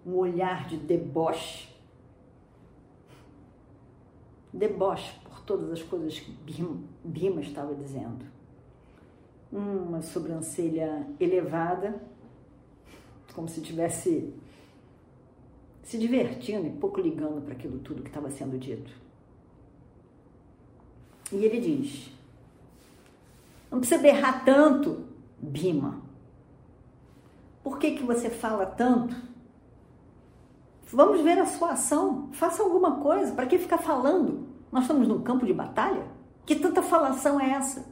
um 0.07 0.15
olhar 0.15 0.67
de 0.67 0.77
deboche. 0.77 1.75
Deboche 4.53 5.19
todas 5.47 5.71
as 5.71 5.83
coisas 5.83 6.19
que 6.19 6.31
Bima 7.05 7.41
estava 7.41 7.75
dizendo. 7.75 8.25
Uma 9.53 10.03
sobrancelha 10.03 11.07
elevada, 11.21 12.01
como 13.35 13.49
se 13.49 13.61
tivesse 13.61 14.33
se 15.83 15.99
divertindo 15.99 16.67
e 16.67 16.71
pouco 16.71 17.01
ligando 17.01 17.43
para 17.43 17.53
aquilo 17.53 17.79
tudo 17.79 18.03
que 18.03 18.09
estava 18.09 18.31
sendo 18.31 18.59
dito. 18.59 18.91
E 21.31 21.45
ele 21.45 21.61
diz: 21.61 22.11
Não 23.71 23.79
precisa 23.79 24.01
berrar 24.01 24.45
tanto, 24.45 25.05
Bima. 25.39 26.03
Por 27.63 27.79
que, 27.79 27.93
que 27.93 28.03
você 28.03 28.29
fala 28.29 28.67
tanto? 28.67 29.17
Vamos 30.87 31.21
ver 31.23 31.39
a 31.39 31.47
sua 31.47 31.73
ação. 31.73 32.29
Faça 32.33 32.63
alguma 32.63 33.01
coisa. 33.01 33.33
Para 33.33 33.47
que 33.47 33.59
ficar 33.59 33.79
falando? 33.79 34.54
Nós 34.75 34.83
estamos 34.83 35.07
num 35.07 35.23
campo 35.23 35.47
de 35.47 35.55
batalha? 35.55 36.05
Que 36.45 36.57
tanta 36.57 36.83
falação 36.83 37.41
é 37.41 37.51
essa? 37.51 37.87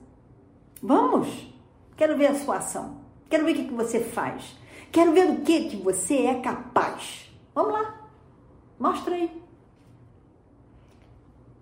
Vamos! 0.82 1.54
Quero 1.96 2.18
ver 2.18 2.26
a 2.26 2.34
sua 2.34 2.56
ação. 2.56 2.96
Quero 3.30 3.44
ver 3.44 3.52
o 3.52 3.54
que, 3.54 3.72
você 3.72 4.00
faz. 4.00 4.58
Quero 4.90 5.12
ver 5.12 5.30
o 5.30 5.40
que, 5.42 5.68
que 5.68 5.76
você 5.76 6.26
é 6.26 6.40
capaz. 6.40 7.32
Vamos 7.54 7.72
lá. 7.72 8.08
Mostra 8.80 9.14
aí. 9.14 9.42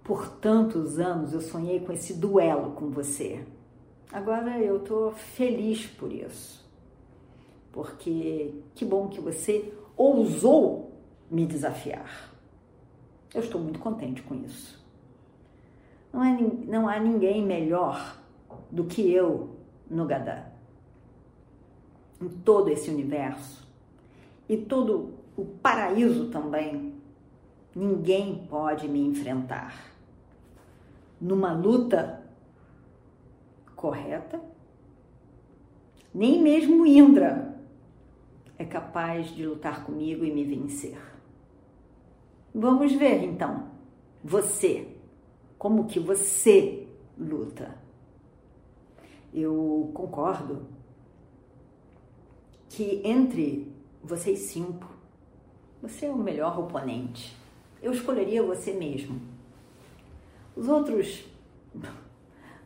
Por 0.03 0.27
tantos 0.27 0.99
anos 0.99 1.35
eu 1.35 1.43
sonhei 1.43 1.81
com 1.81 1.93
esse 1.93 2.15
duelo 2.15 2.73
com 2.73 2.89
você. 2.89 3.47
Agora 4.11 4.59
eu 4.59 4.79
estou 4.79 5.13
feliz 5.13 5.87
por 5.87 6.11
isso 6.11 6.61
porque 7.73 8.55
que 8.75 8.85
bom 8.85 9.09
que 9.09 9.21
você 9.21 9.73
ousou 9.97 10.93
me 11.31 11.47
desafiar. 11.47 12.35
Eu 13.33 13.43
estou 13.43 13.61
muito 13.61 13.79
contente 13.79 14.23
com 14.23 14.35
isso. 14.35 14.80
Não, 16.13 16.25
é, 16.25 16.39
não 16.67 16.89
há 16.89 16.99
ninguém 16.99 17.45
melhor 17.45 18.19
do 18.71 18.85
que 18.85 19.13
eu 19.13 19.57
no 19.89 20.07
Gadá. 20.07 20.47
Em 22.21 22.29
todo 22.29 22.69
esse 22.69 22.91
universo 22.91 23.67
e 24.49 24.57
todo 24.57 25.15
o 25.37 25.45
paraíso 25.45 26.29
também, 26.31 26.95
ninguém 27.75 28.47
pode 28.49 28.89
me 28.89 29.01
enfrentar. 29.01 29.91
Numa 31.21 31.53
luta 31.53 32.23
correta, 33.77 34.41
nem 36.13 36.43
mesmo 36.43 36.85
Indra 36.85 37.51
é 38.59 38.65
capaz 38.65 39.29
de 39.29 39.47
lutar 39.47 39.85
comigo 39.85 40.25
e 40.25 40.31
me 40.31 40.45
vencer. 40.45 41.01
Vamos 42.55 42.93
ver 42.93 43.23
então, 43.23 43.69
você, 44.23 44.97
como 45.61 45.85
que 45.85 46.01
você 46.01 46.89
luta. 47.19 47.77
Eu 49.31 49.91
concordo 49.93 50.67
que 52.71 53.03
entre 53.05 53.71
vocês 54.03 54.39
cinco, 54.39 54.89
você 55.83 56.07
é 56.07 56.11
o 56.11 56.17
melhor 56.17 56.59
oponente. 56.59 57.37
Eu 57.83 57.93
escolheria 57.93 58.43
você 58.43 58.73
mesmo. 58.73 59.21
Os 60.57 60.67
outros 60.67 61.27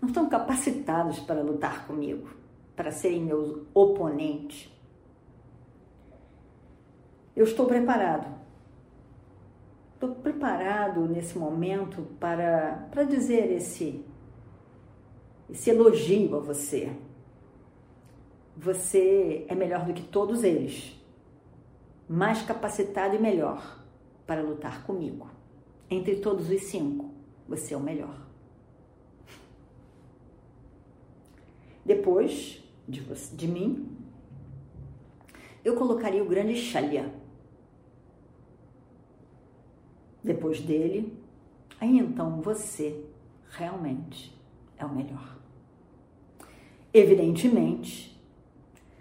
não 0.00 0.06
estão 0.08 0.28
capacitados 0.28 1.18
para 1.18 1.42
lutar 1.42 1.88
comigo, 1.88 2.28
para 2.76 2.92
serem 2.92 3.24
meus 3.24 3.60
oponentes. 3.74 4.72
Eu 7.34 7.42
estou 7.42 7.66
preparado. 7.66 8.43
Estou 9.94 10.16
preparado 10.16 11.08
nesse 11.08 11.38
momento 11.38 12.02
para, 12.20 12.88
para 12.90 13.04
dizer 13.04 13.50
esse, 13.52 14.04
esse 15.48 15.70
elogio 15.70 16.36
a 16.36 16.40
você. 16.40 16.92
Você 18.56 19.46
é 19.48 19.54
melhor 19.54 19.84
do 19.86 19.94
que 19.94 20.02
todos 20.02 20.44
eles, 20.44 21.00
mais 22.08 22.42
capacitado 22.42 23.16
e 23.16 23.18
melhor 23.18 23.82
para 24.26 24.42
lutar 24.42 24.84
comigo. 24.84 25.28
Entre 25.90 26.16
todos 26.16 26.50
os 26.50 26.62
cinco, 26.64 27.10
você 27.48 27.74
é 27.74 27.76
o 27.76 27.80
melhor. 27.80 28.24
Depois 31.84 32.62
de, 32.88 33.00
você, 33.00 33.34
de 33.36 33.46
mim, 33.46 33.94
eu 35.64 35.76
colocaria 35.76 36.22
o 36.22 36.28
grande 36.28 36.56
Shalya. 36.56 37.12
Depois 40.24 40.58
dele, 40.60 41.12
aí 41.78 41.98
então 41.98 42.40
você 42.40 43.04
realmente 43.50 44.34
é 44.78 44.86
o 44.86 44.92
melhor. 44.92 45.36
Evidentemente, 46.94 48.18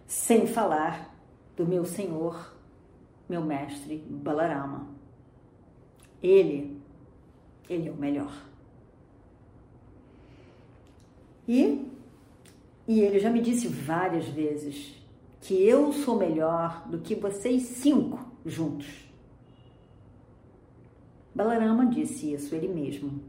sem 0.05 0.45
falar 0.45 1.15
do 1.55 1.65
meu 1.65 1.85
senhor, 1.85 2.53
meu 3.29 3.41
mestre 3.41 3.97
Balarama. 3.97 4.87
Ele, 6.21 6.77
ele 7.69 7.87
é 7.87 7.91
o 7.91 7.95
melhor. 7.95 8.45
E, 11.47 11.87
e 12.87 12.99
ele 12.99 13.19
já 13.19 13.29
me 13.29 13.41
disse 13.41 13.67
várias 13.67 14.27
vezes 14.27 14.95
que 15.41 15.53
eu 15.53 15.91
sou 15.93 16.17
melhor 16.17 16.87
do 16.87 16.99
que 16.99 17.15
vocês 17.15 17.63
cinco 17.63 18.19
juntos. 18.45 19.12
Balarama 21.35 21.85
disse 21.87 22.33
isso 22.33 22.53
ele 22.53 22.67
mesmo. 22.67 23.21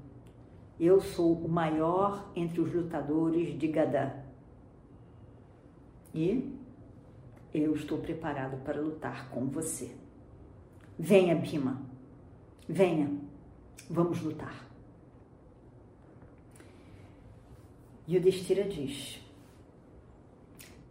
Eu 0.79 1.01
sou 1.01 1.35
o 1.35 1.49
maior 1.49 2.31
entre 2.37 2.61
os 2.61 2.73
lutadores 2.73 3.59
de 3.59 3.69
Gadá. 3.69 4.17
E 6.13 6.53
eu 7.53 7.75
estou 7.75 7.99
preparado 7.99 8.63
para 8.65 8.81
lutar 8.81 9.31
com 9.31 9.47
você. 9.47 9.95
Venha, 10.99 11.35
Bima. 11.35 11.81
Venha. 12.69 13.11
Vamos 13.89 14.21
lutar. 14.21 14.69
Yudhishthira 18.09 18.65
diz: 18.65 19.21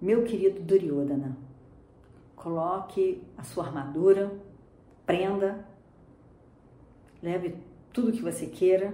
Meu 0.02 0.24
querido 0.24 0.62
Duryodhana, 0.62 1.38
coloque 2.36 3.22
a 3.38 3.44
sua 3.44 3.66
armadura, 3.66 4.36
prenda, 5.06 5.73
leve 7.24 7.56
tudo 7.94 8.12
que 8.12 8.22
você 8.22 8.46
queira 8.48 8.94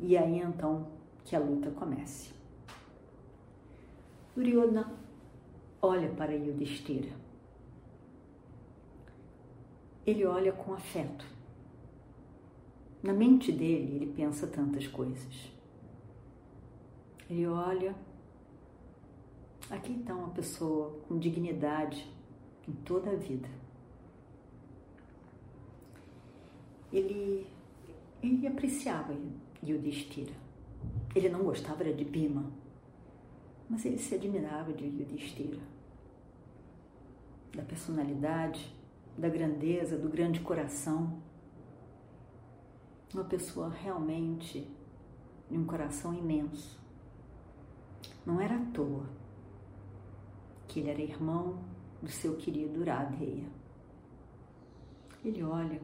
e 0.00 0.18
aí 0.18 0.40
então 0.40 0.88
que 1.24 1.36
a 1.36 1.38
luta 1.38 1.70
comece. 1.70 2.30
Duryodhana 4.34 4.92
olha 5.80 6.08
para 6.10 6.34
Yudhishthira. 6.34 7.12
Ele 10.04 10.24
olha 10.24 10.52
com 10.52 10.74
afeto. 10.74 11.24
Na 13.02 13.12
mente 13.12 13.52
dele, 13.52 13.96
ele 13.96 14.12
pensa 14.12 14.46
tantas 14.46 14.86
coisas. 14.86 15.52
Ele 17.30 17.46
olha. 17.46 17.94
Aqui 19.70 19.92
está 19.92 20.14
uma 20.14 20.30
pessoa 20.30 20.98
com 21.06 21.18
dignidade 21.18 22.10
em 22.66 22.72
toda 22.72 23.10
a 23.10 23.14
vida. 23.14 23.48
Ele, 26.92 27.46
ele 28.22 28.46
apreciava 28.46 29.14
Yudhishthira. 29.62 30.32
Ele 31.14 31.28
não 31.28 31.42
gostava 31.42 31.84
de 31.84 32.04
Bima, 32.04 32.50
mas 33.68 33.84
ele 33.84 33.98
se 33.98 34.14
admirava 34.14 34.72
de 34.72 34.84
Yudhishthira. 34.84 35.60
Da 37.54 37.62
personalidade, 37.62 38.72
da 39.16 39.28
grandeza, 39.28 39.98
do 39.98 40.08
grande 40.08 40.40
coração. 40.40 41.20
Uma 43.12 43.24
pessoa 43.24 43.68
realmente 43.68 44.66
de 45.50 45.56
um 45.58 45.64
coração 45.64 46.14
imenso. 46.14 46.78
Não 48.24 48.40
era 48.40 48.54
à 48.54 48.64
toa 48.66 49.08
que 50.68 50.80
ele 50.80 50.90
era 50.90 51.00
irmão 51.02 51.58
do 52.02 52.10
seu 52.10 52.36
querido 52.36 52.84
Radheya. 52.84 53.48
Ele 55.24 55.42
olha 55.42 55.80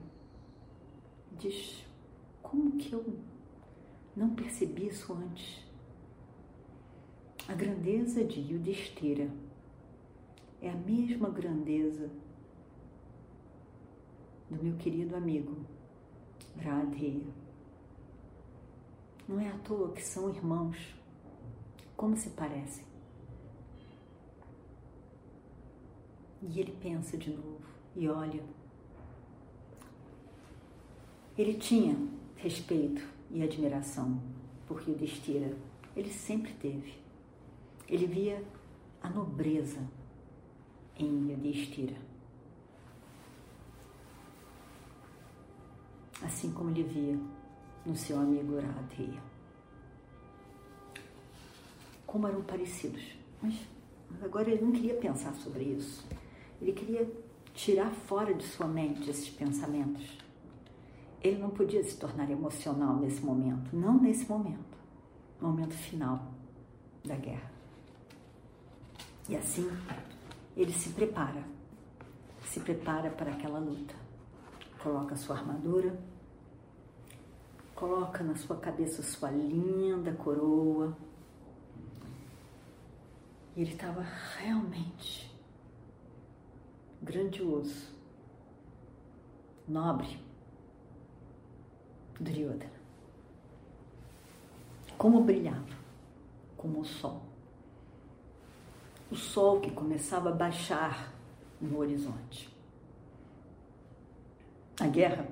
diz: 1.38 1.84
Como 2.42 2.76
que 2.76 2.92
eu 2.92 3.04
não 4.16 4.34
percebi 4.34 4.88
isso 4.88 5.12
antes? 5.12 5.64
A 7.46 7.54
grandeza 7.54 8.24
de 8.24 8.40
Yudhishthira 8.40 9.30
é 10.62 10.70
a 10.70 10.76
mesma 10.76 11.28
grandeza 11.28 12.10
do 14.50 14.62
meu 14.62 14.76
querido 14.76 15.14
amigo 15.14 15.56
Radheya. 16.56 17.26
Não 19.28 19.40
é 19.40 19.48
à 19.48 19.58
toa 19.58 19.92
que 19.92 20.02
são 20.02 20.30
irmãos 20.30 20.94
como 21.96 22.16
se 22.16 22.30
parecem? 22.30 22.84
E 26.42 26.60
ele 26.60 26.72
pensa 26.80 27.16
de 27.16 27.30
novo 27.30 27.60
e 27.96 28.08
olha. 28.08 28.42
Ele 31.36 31.54
tinha 31.54 31.96
respeito 32.36 33.02
e 33.30 33.42
admiração 33.42 34.20
por 34.66 34.88
Yudhishthira. 34.88 35.56
Ele 35.96 36.10
sempre 36.10 36.52
teve. 36.54 36.94
Ele 37.88 38.06
via 38.06 38.42
a 39.02 39.10
nobreza 39.10 39.80
em 40.96 41.30
Yudhishthira. 41.30 41.96
Assim 46.22 46.52
como 46.52 46.70
ele 46.70 46.84
via 46.84 47.18
no 47.84 47.96
seu 47.96 48.18
amigo 48.18 48.58
Radheya 48.58 49.34
como 52.14 52.28
eram 52.28 52.42
parecidos. 52.42 53.02
Mas 53.42 53.56
agora 54.22 54.48
ele 54.48 54.64
não 54.64 54.70
queria 54.70 54.94
pensar 54.94 55.34
sobre 55.34 55.64
isso. 55.64 56.06
Ele 56.62 56.72
queria 56.72 57.12
tirar 57.52 57.90
fora 57.90 58.32
de 58.32 58.44
sua 58.44 58.68
mente 58.68 59.10
esses 59.10 59.28
pensamentos. 59.28 60.16
Ele 61.24 61.38
não 61.38 61.48
podia 61.48 61.82
se 61.82 61.96
tornar 61.96 62.30
emocional 62.30 62.96
nesse 62.96 63.24
momento, 63.24 63.74
não 63.74 63.98
nesse 63.98 64.28
momento, 64.28 64.76
no 65.40 65.48
momento 65.48 65.72
final 65.72 66.20
da 67.02 67.16
guerra. 67.16 67.50
E 69.26 69.34
assim, 69.34 69.66
ele 70.54 70.70
se 70.74 70.90
prepara, 70.90 71.42
se 72.44 72.60
prepara 72.60 73.10
para 73.10 73.30
aquela 73.30 73.58
luta. 73.58 73.94
Coloca 74.82 75.16
sua 75.16 75.36
armadura, 75.36 75.98
coloca 77.74 78.22
na 78.22 78.36
sua 78.36 78.56
cabeça 78.56 79.02
sua 79.02 79.30
linda 79.30 80.12
coroa, 80.12 80.94
e 83.56 83.62
ele 83.62 83.72
estava 83.72 84.04
realmente 84.36 85.34
grandioso, 87.00 87.94
nobre, 89.66 90.23
Duryodhana. 92.18 92.72
Como 94.96 95.22
brilhava, 95.22 95.64
como 96.56 96.80
o 96.80 96.84
sol. 96.84 97.22
O 99.10 99.16
sol 99.16 99.60
que 99.60 99.70
começava 99.70 100.30
a 100.30 100.32
baixar 100.32 101.12
no 101.60 101.78
horizonte. 101.78 102.48
A 104.80 104.86
guerra 104.86 105.26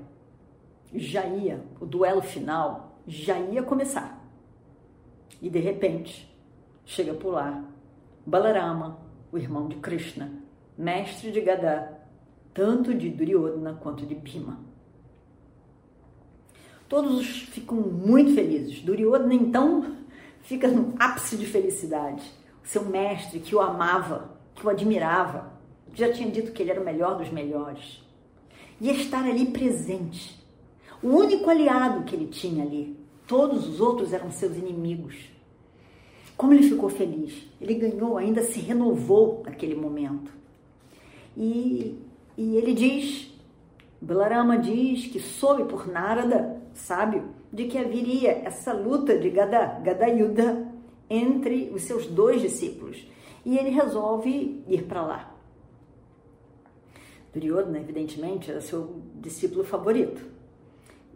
já 0.95 1.27
ia, 1.27 1.65
o 1.81 1.87
duelo 1.87 2.23
final 2.23 2.99
já 3.07 3.39
ia 3.39 3.63
começar. 3.63 4.23
E 5.41 5.49
de 5.49 5.59
repente, 5.59 6.33
chega 6.85 7.15
por 7.15 7.33
lá 7.33 7.65
Balarama, 8.25 8.99
o 9.33 9.39
irmão 9.39 9.67
de 9.67 9.77
Krishna, 9.77 10.31
mestre 10.79 11.33
de 11.33 11.41
Gadá, 11.41 11.93
tanto 12.55 12.95
de 12.95 13.11
Duryodhana 13.11 13.75
quanto 13.75 14.07
de 14.07 14.15
Bhima. 14.15 14.72
Todos 16.93 17.27
ficam 17.45 17.79
muito 17.79 18.35
felizes. 18.35 18.83
Duryodhana, 18.83 19.33
então, 19.33 19.97
fica 20.43 20.69
no 20.69 20.93
ápice 20.99 21.39
de 21.39 21.47
felicidade. 21.47 22.23
Seu 22.63 22.85
mestre, 22.85 23.41
que 23.41 23.57
o 23.57 23.63
amava, 23.63 24.37
que 24.55 24.67
o 24.67 24.69
admirava, 24.69 25.55
já 25.95 26.13
tinha 26.13 26.31
dito 26.31 26.53
que 26.53 26.61
ele 26.61 26.71
era 26.71 26.83
o 26.83 26.85
melhor 26.85 27.17
dos 27.17 27.31
melhores. 27.31 28.03
Ia 28.79 28.93
estar 28.93 29.25
ali 29.25 29.47
presente. 29.47 30.39
O 31.03 31.09
único 31.09 31.49
aliado 31.49 32.05
que 32.05 32.15
ele 32.15 32.27
tinha 32.27 32.63
ali. 32.63 32.95
Todos 33.27 33.67
os 33.67 33.81
outros 33.81 34.13
eram 34.13 34.31
seus 34.31 34.55
inimigos. 34.55 35.17
Como 36.37 36.53
ele 36.53 36.69
ficou 36.69 36.91
feliz? 36.91 37.49
Ele 37.59 37.73
ganhou, 37.73 38.19
ainda 38.19 38.43
se 38.43 38.61
renovou 38.61 39.43
naquele 39.47 39.77
momento. 39.77 40.31
E, 41.39 41.99
e 42.37 42.55
ele 42.55 42.75
diz, 42.75 43.33
Balarama 43.99 44.59
diz 44.59 45.07
que 45.07 45.21
soube 45.21 45.65
por 45.65 45.91
Narada, 45.91 46.52
sábio, 46.75 47.31
de 47.53 47.67
que 47.67 47.79
haveria 47.79 48.31
essa 48.31 48.73
luta 48.73 49.19
de 49.19 49.31
Gada, 49.31 49.81
Gadayuda 49.81 50.73
entre 51.09 51.71
os 51.75 51.83
seus 51.83 52.07
dois 52.07 52.41
discípulos. 52.41 53.07
E 53.45 53.59
ele 53.59 53.71
resolve 53.71 54.65
ir 54.67 54.85
para 54.85 55.03
lá. 55.03 55.35
Duryodhana, 57.33 57.79
evidentemente, 57.79 58.51
era 58.51 58.61
seu 58.61 59.03
discípulo 59.21 59.65
favorito. 59.65 60.23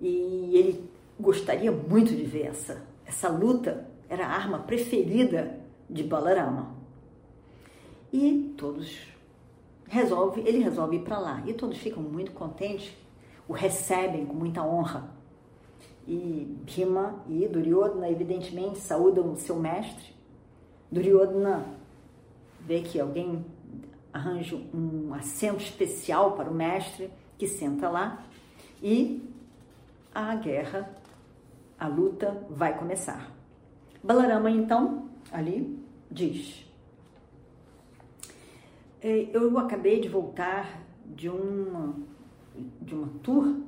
E 0.01 0.51
ele 0.55 0.90
gostaria 1.19 1.71
muito 1.71 2.14
de 2.14 2.25
ver 2.25 2.47
essa, 2.47 2.83
essa 3.07 3.29
luta 3.29 3.87
era 4.09 4.27
a 4.27 4.31
arma 4.31 4.59
preferida 4.61 5.61
de 5.88 6.03
Balarama. 6.03 6.75
E 8.12 8.55
todos 8.57 9.09
resolve, 9.88 10.42
ele 10.47 10.59
resolve 10.59 10.97
ir 10.97 11.03
para 11.03 11.19
lá. 11.19 11.42
E 11.47 11.53
todos 11.53 11.79
ficam 11.79 12.03
muito 12.03 12.33
contentes, 12.33 12.92
o 13.49 13.53
recebem 13.53 14.27
com 14.27 14.35
muita 14.35 14.62
honra. 14.62 15.15
E 16.07 16.57
Bhima 16.64 17.25
e 17.29 17.49
Duryodhana, 17.49 18.09
evidentemente, 18.09 18.79
saúdam 18.79 19.33
o 19.33 19.37
seu 19.37 19.57
mestre. 19.57 20.14
Duryodhana 20.90 21.66
vê 22.61 22.81
que 22.81 23.01
alguém 23.01 23.45
arranja 24.12 24.57
um 24.73 25.12
assento 25.12 25.61
especial 25.61 26.33
para 26.33 26.51
o 26.51 26.55
mestre, 26.55 27.11
que 27.37 27.47
senta 27.47 27.88
lá, 27.88 28.25
e 28.83 29.23
a 30.14 30.35
guerra, 30.37 30.90
a 31.79 31.87
luta 31.87 32.47
vai 32.49 32.79
começar. 32.79 33.31
Balarama, 34.03 34.51
então, 34.51 35.09
ali 35.31 35.79
diz: 36.11 36.64
é, 39.03 39.29
Eu 39.33 39.59
acabei 39.59 40.01
de 40.01 40.09
voltar 40.09 40.81
de 41.05 41.29
uma, 41.29 41.95
de 42.81 42.95
uma 42.95 43.09
tour 43.23 43.65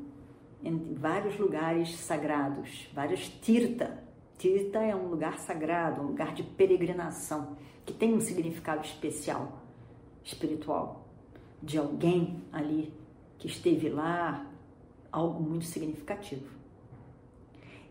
em 0.62 0.94
vários 0.94 1.38
lugares 1.38 1.96
sagrados, 1.96 2.88
vários 2.92 3.28
tirta. 3.28 4.02
Tirta 4.36 4.78
é 4.78 4.94
um 4.94 5.08
lugar 5.08 5.38
sagrado, 5.38 6.00
um 6.00 6.06
lugar 6.06 6.34
de 6.34 6.42
peregrinação, 6.42 7.56
que 7.84 7.92
tem 7.92 8.14
um 8.14 8.20
significado 8.20 8.84
especial, 8.84 9.60
espiritual, 10.22 11.08
de 11.62 11.78
alguém 11.78 12.42
ali 12.52 12.92
que 13.38 13.46
esteve 13.46 13.88
lá, 13.88 14.46
algo 15.10 15.42
muito 15.42 15.64
significativo. 15.64 16.46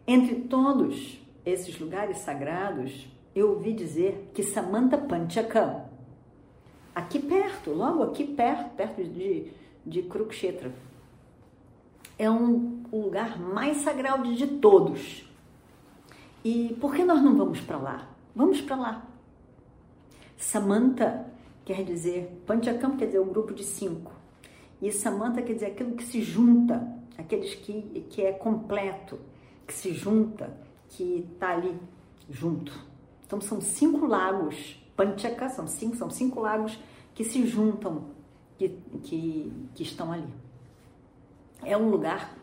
Entre 0.05 0.35
todos 0.35 1.19
esses 1.45 1.77
lugares 1.79 2.19
sagrados, 2.19 3.07
eu 3.35 3.51
ouvi 3.51 3.73
dizer 3.73 4.31
que 4.33 4.43
Samanta 4.43 4.97
Panchaka, 4.97 5.85
aqui 6.95 7.19
perto, 7.19 7.71
logo 7.71 8.03
aqui 8.03 8.23
perto, 8.23 8.75
perto 8.75 9.03
de, 9.03 9.51
de 9.85 10.03
Kurukshetra, 10.03 10.71
é 12.17 12.29
um, 12.29 12.83
o 12.91 13.01
lugar 13.01 13.39
mais 13.39 13.77
sagrado 13.77 14.33
de 14.33 14.47
todos. 14.47 15.25
E 16.43 16.75
por 16.79 16.95
que 16.95 17.03
nós 17.03 17.21
não 17.21 17.35
vamos 17.35 17.59
para 17.61 17.77
lá? 17.77 18.09
Vamos 18.35 18.61
para 18.61 18.75
lá. 18.75 19.05
Samanta 20.37 21.25
quer 21.65 21.83
dizer, 21.83 22.41
Panchakam 22.45 22.95
quer 22.95 23.07
dizer 23.07 23.19
um 23.19 23.29
grupo 23.29 23.53
de 23.53 23.63
cinco. 23.63 24.11
E 24.81 24.91
Samanta 24.91 25.41
quer 25.41 25.53
dizer 25.53 25.65
aquilo 25.67 25.95
que 25.95 26.03
se 26.03 26.21
junta, 26.21 26.87
aqueles 27.17 27.55
que, 27.55 28.05
que 28.09 28.21
é 28.21 28.31
completo, 28.31 29.19
que 29.65 29.73
se 29.73 29.91
junta, 29.93 30.55
que 30.89 31.27
está 31.33 31.49
ali 31.49 31.77
junto. 32.29 32.71
Então 33.25 33.41
são 33.41 33.59
cinco 33.59 34.05
lagos, 34.05 34.81
Panchaka, 34.95 35.49
são 35.49 35.67
cinco, 35.67 35.97
são 35.97 36.09
cinco 36.09 36.39
lagos 36.39 36.79
que 37.13 37.23
se 37.23 37.45
juntam, 37.45 38.05
que, 38.57 38.69
que, 39.03 39.51
que 39.75 39.83
estão 39.83 40.11
ali. 40.11 40.33
É 41.63 41.77
um 41.77 41.89
lugar 41.89 42.37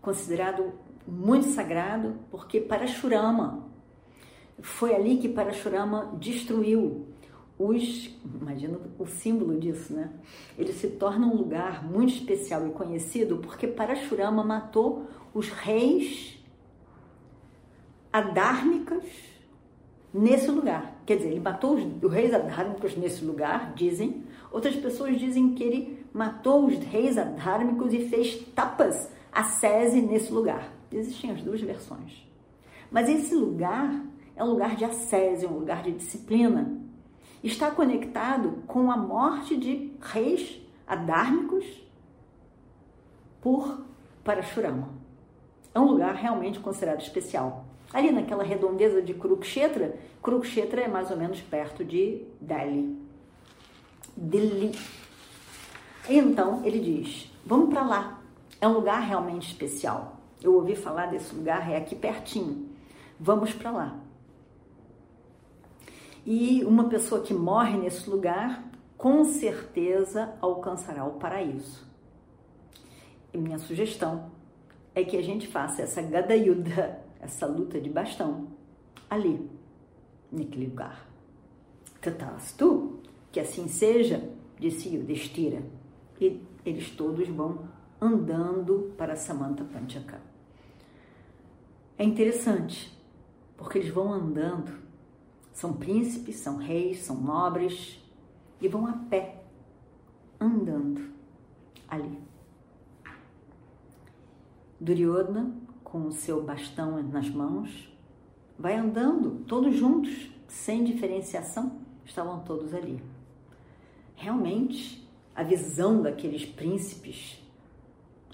considerado 0.00 0.72
muito 1.06 1.48
sagrado, 1.48 2.16
porque 2.30 2.60
Parashurama 2.60 3.66
foi 4.60 4.94
ali 4.94 5.18
que 5.18 5.28
Parashurama 5.28 6.14
destruiu 6.18 7.06
os, 7.58 8.10
imagina 8.40 8.78
o 8.98 9.06
símbolo 9.06 9.58
disso, 9.58 9.92
né? 9.92 10.12
Ele 10.56 10.72
se 10.72 10.88
torna 10.88 11.26
um 11.26 11.34
lugar 11.34 11.84
muito 11.84 12.12
especial 12.12 12.66
e 12.66 12.70
conhecido 12.70 13.38
porque 13.38 13.66
Parashurama 13.66 14.44
matou 14.44 15.06
os 15.34 15.48
reis 15.48 16.38
adármicas 18.12 19.04
nesse 20.12 20.50
lugar. 20.50 20.97
Quer 21.08 21.16
dizer, 21.16 21.30
ele 21.30 21.40
matou 21.40 21.72
os, 21.74 22.12
reis 22.12 22.34
adármicos 22.34 22.94
nesse 22.94 23.24
lugar, 23.24 23.72
dizem. 23.72 24.24
Outras 24.52 24.76
pessoas 24.76 25.18
dizem 25.18 25.54
que 25.54 25.64
ele 25.64 26.06
matou 26.12 26.66
os 26.66 26.76
reis 26.80 27.16
adármicos 27.16 27.94
e 27.94 28.10
fez 28.10 28.44
tapas 28.54 29.10
a 29.32 29.42
sese 29.42 30.02
nesse 30.02 30.30
lugar. 30.30 30.70
Existem 30.92 31.30
as 31.30 31.40
duas 31.40 31.62
versões. 31.62 32.28
Mas 32.90 33.08
esse 33.08 33.34
lugar 33.34 34.04
é 34.36 34.44
um 34.44 34.48
lugar 34.48 34.76
de 34.76 34.84
ascese, 34.84 35.46
um 35.46 35.60
lugar 35.60 35.82
de 35.82 35.92
disciplina. 35.92 36.78
Está 37.42 37.70
conectado 37.70 38.62
com 38.66 38.90
a 38.90 38.96
morte 38.98 39.56
de 39.56 39.90
reis 40.02 40.60
adármicos 40.86 41.64
por 43.40 43.82
Parashurama. 44.22 44.90
É 45.74 45.80
um 45.80 45.86
lugar 45.86 46.14
realmente 46.14 46.60
considerado 46.60 47.00
especial. 47.00 47.67
Ali 47.92 48.10
naquela 48.10 48.44
redondeza 48.44 49.00
de 49.00 49.14
Kurukshetra, 49.14 49.98
Kurukshetra 50.20 50.82
é 50.82 50.88
mais 50.88 51.10
ou 51.10 51.16
menos 51.16 51.40
perto 51.40 51.84
de 51.84 52.24
Delhi. 52.40 52.96
Delhi. 54.16 54.78
Então 56.08 56.64
ele 56.64 56.80
diz: 56.80 57.32
vamos 57.44 57.70
para 57.70 57.86
lá. 57.86 58.22
É 58.60 58.66
um 58.66 58.72
lugar 58.72 59.00
realmente 59.00 59.48
especial. 59.48 60.16
Eu 60.42 60.54
ouvi 60.54 60.76
falar 60.76 61.06
desse 61.06 61.34
lugar, 61.34 61.70
é 61.70 61.76
aqui 61.76 61.96
pertinho. 61.96 62.68
Vamos 63.18 63.52
para 63.52 63.70
lá. 63.70 64.00
E 66.24 66.64
uma 66.64 66.88
pessoa 66.88 67.22
que 67.22 67.32
morre 67.32 67.78
nesse 67.78 68.08
lugar, 68.08 68.64
com 68.96 69.24
certeza 69.24 70.34
alcançará 70.40 71.04
o 71.04 71.12
paraíso. 71.12 71.86
E 73.32 73.38
minha 73.38 73.58
sugestão 73.58 74.30
é 74.94 75.04
que 75.04 75.16
a 75.16 75.22
gente 75.22 75.46
faça 75.46 75.82
essa 75.82 76.02
gadayuda, 76.02 77.00
essa 77.20 77.46
luta 77.46 77.80
de 77.80 77.88
bastão, 77.88 78.48
ali, 79.08 79.48
naquele 80.30 80.66
lugar. 80.66 81.08
Tatastu, 82.00 83.00
que 83.32 83.40
assim 83.40 83.68
seja, 83.68 84.30
disse 84.58 84.94
Yudhishthira. 84.94 85.62
E 86.20 86.40
eles 86.64 86.90
todos 86.90 87.28
vão 87.28 87.68
andando 88.00 88.94
para 88.96 89.16
Samanta 89.16 89.64
Panchaka. 89.64 90.20
É 91.96 92.04
interessante, 92.04 92.96
porque 93.56 93.78
eles 93.78 93.92
vão 93.92 94.12
andando, 94.12 94.72
são 95.52 95.72
príncipes, 95.72 96.36
são 96.36 96.56
reis, 96.56 97.00
são 97.00 97.20
nobres, 97.20 98.00
e 98.60 98.68
vão 98.68 98.86
a 98.86 98.92
pé, 98.92 99.42
andando 100.40 101.10
ali. 101.88 102.18
Duryodhana, 104.80 105.57
com 105.90 106.06
o 106.06 106.12
seu 106.12 106.42
bastão 106.42 107.02
nas 107.02 107.28
mãos, 107.28 107.88
vai 108.58 108.76
andando, 108.76 109.44
todos 109.46 109.74
juntos, 109.74 110.30
sem 110.46 110.84
diferenciação, 110.84 111.80
estavam 112.04 112.40
todos 112.40 112.74
ali. 112.74 113.02
Realmente, 114.14 115.08
a 115.34 115.42
visão 115.42 116.02
daqueles 116.02 116.44
príncipes, 116.44 117.42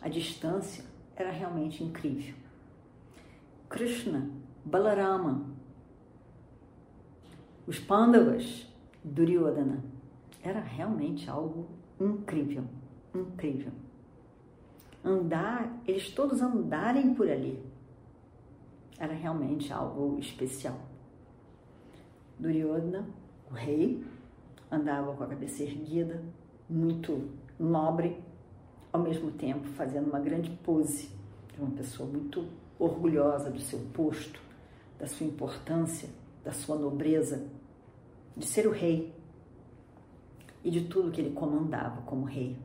a 0.00 0.08
distância, 0.08 0.84
era 1.16 1.30
realmente 1.30 1.84
incrível. 1.84 2.34
Krishna, 3.68 4.28
Balarama, 4.64 5.46
os 7.66 7.78
Pandavas, 7.78 8.66
Duryodhana, 9.02 9.84
era 10.42 10.60
realmente 10.60 11.30
algo 11.30 11.68
incrível, 12.00 12.64
incrível 13.14 13.72
andar, 15.04 15.82
eles 15.86 16.10
todos 16.10 16.40
andarem 16.40 17.14
por 17.14 17.28
ali, 17.30 17.62
era 18.98 19.12
realmente 19.12 19.72
algo 19.72 20.18
especial. 20.18 20.78
Duryodhana, 22.38 23.06
o 23.50 23.54
rei, 23.54 24.04
andava 24.70 25.14
com 25.14 25.22
a 25.22 25.26
cabeça 25.26 25.62
erguida, 25.62 26.22
muito 26.68 27.28
nobre, 27.58 28.18
ao 28.92 29.00
mesmo 29.00 29.30
tempo 29.32 29.68
fazendo 29.68 30.08
uma 30.08 30.20
grande 30.20 30.50
pose 30.50 31.10
de 31.52 31.60
uma 31.60 31.70
pessoa 31.70 32.08
muito 32.08 32.46
orgulhosa 32.78 33.50
do 33.50 33.60
seu 33.60 33.78
posto, 33.92 34.40
da 34.98 35.06
sua 35.06 35.26
importância, 35.26 36.08
da 36.42 36.52
sua 36.52 36.76
nobreza, 36.76 37.46
de 38.36 38.46
ser 38.46 38.66
o 38.66 38.72
rei 38.72 39.14
e 40.62 40.70
de 40.70 40.82
tudo 40.82 41.10
que 41.10 41.20
ele 41.20 41.34
comandava 41.34 42.02
como 42.02 42.24
rei 42.24 42.56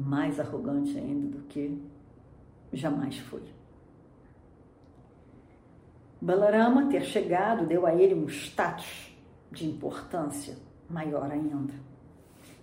mais 0.00 0.40
arrogante 0.40 0.96
ainda 0.96 1.36
do 1.36 1.42
que 1.44 1.80
jamais 2.72 3.18
foi. 3.18 3.42
Balarama 6.20 6.88
ter 6.88 7.02
chegado 7.02 7.66
deu 7.66 7.86
a 7.86 7.94
ele 7.94 8.14
um 8.14 8.28
status 8.28 9.14
de 9.50 9.66
importância 9.66 10.56
maior 10.88 11.30
ainda. 11.30 11.74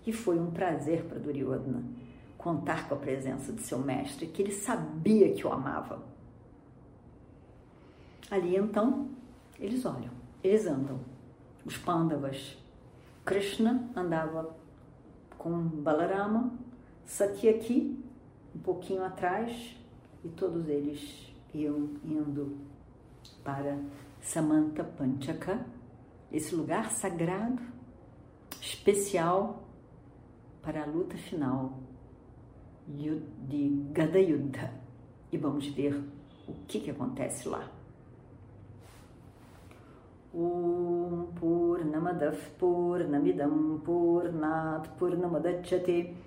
E 0.05 0.13
foi 0.13 0.39
um 0.39 0.51
prazer 0.51 1.03
para 1.03 1.19
Duryodhana 1.19 1.83
contar 2.37 2.87
com 2.87 2.95
a 2.95 2.97
presença 2.97 3.51
de 3.51 3.61
seu 3.61 3.79
mestre, 3.79 4.27
que 4.27 4.41
ele 4.41 4.53
sabia 4.53 5.33
que 5.33 5.45
o 5.45 5.51
amava. 5.51 6.01
Ali 8.29 8.55
então, 8.55 9.09
eles 9.59 9.85
olham, 9.85 10.11
eles 10.43 10.65
andam. 10.65 10.99
Os 11.65 11.77
Pandavas. 11.77 12.57
Krishna 13.25 13.89
andava 13.93 14.55
com 15.37 15.61
Balarama 15.67 16.53
Satyaki, 17.07 17.97
um 18.53 18.59
pouquinho 18.59 19.01
atrás, 19.01 19.75
e 20.25 20.27
todos 20.27 20.67
eles 20.67 21.33
iam 21.53 21.89
indo 22.03 22.57
para 23.45 23.79
Samanta 24.19 24.83
Panchaka, 24.83 25.65
esse 26.29 26.53
lugar 26.53 26.91
sagrado, 26.91 27.61
especial 28.61 29.63
para 30.61 30.83
a 30.83 30.85
luta 30.85 31.17
final 31.17 31.79
de 32.85 33.87
Gada 33.93 34.19
Yuddha. 34.19 34.73
E 35.31 35.37
vamos 35.37 35.65
ver 35.67 35.95
o 36.45 36.53
que, 36.67 36.81
que 36.81 36.91
acontece 36.91 37.47
lá. 37.47 37.71
Om 40.33 41.27
Purnamadav 41.39 42.37
Purnamidam 42.59 43.79
Purnat 43.79 44.89
Purnamadachyate 44.97 46.26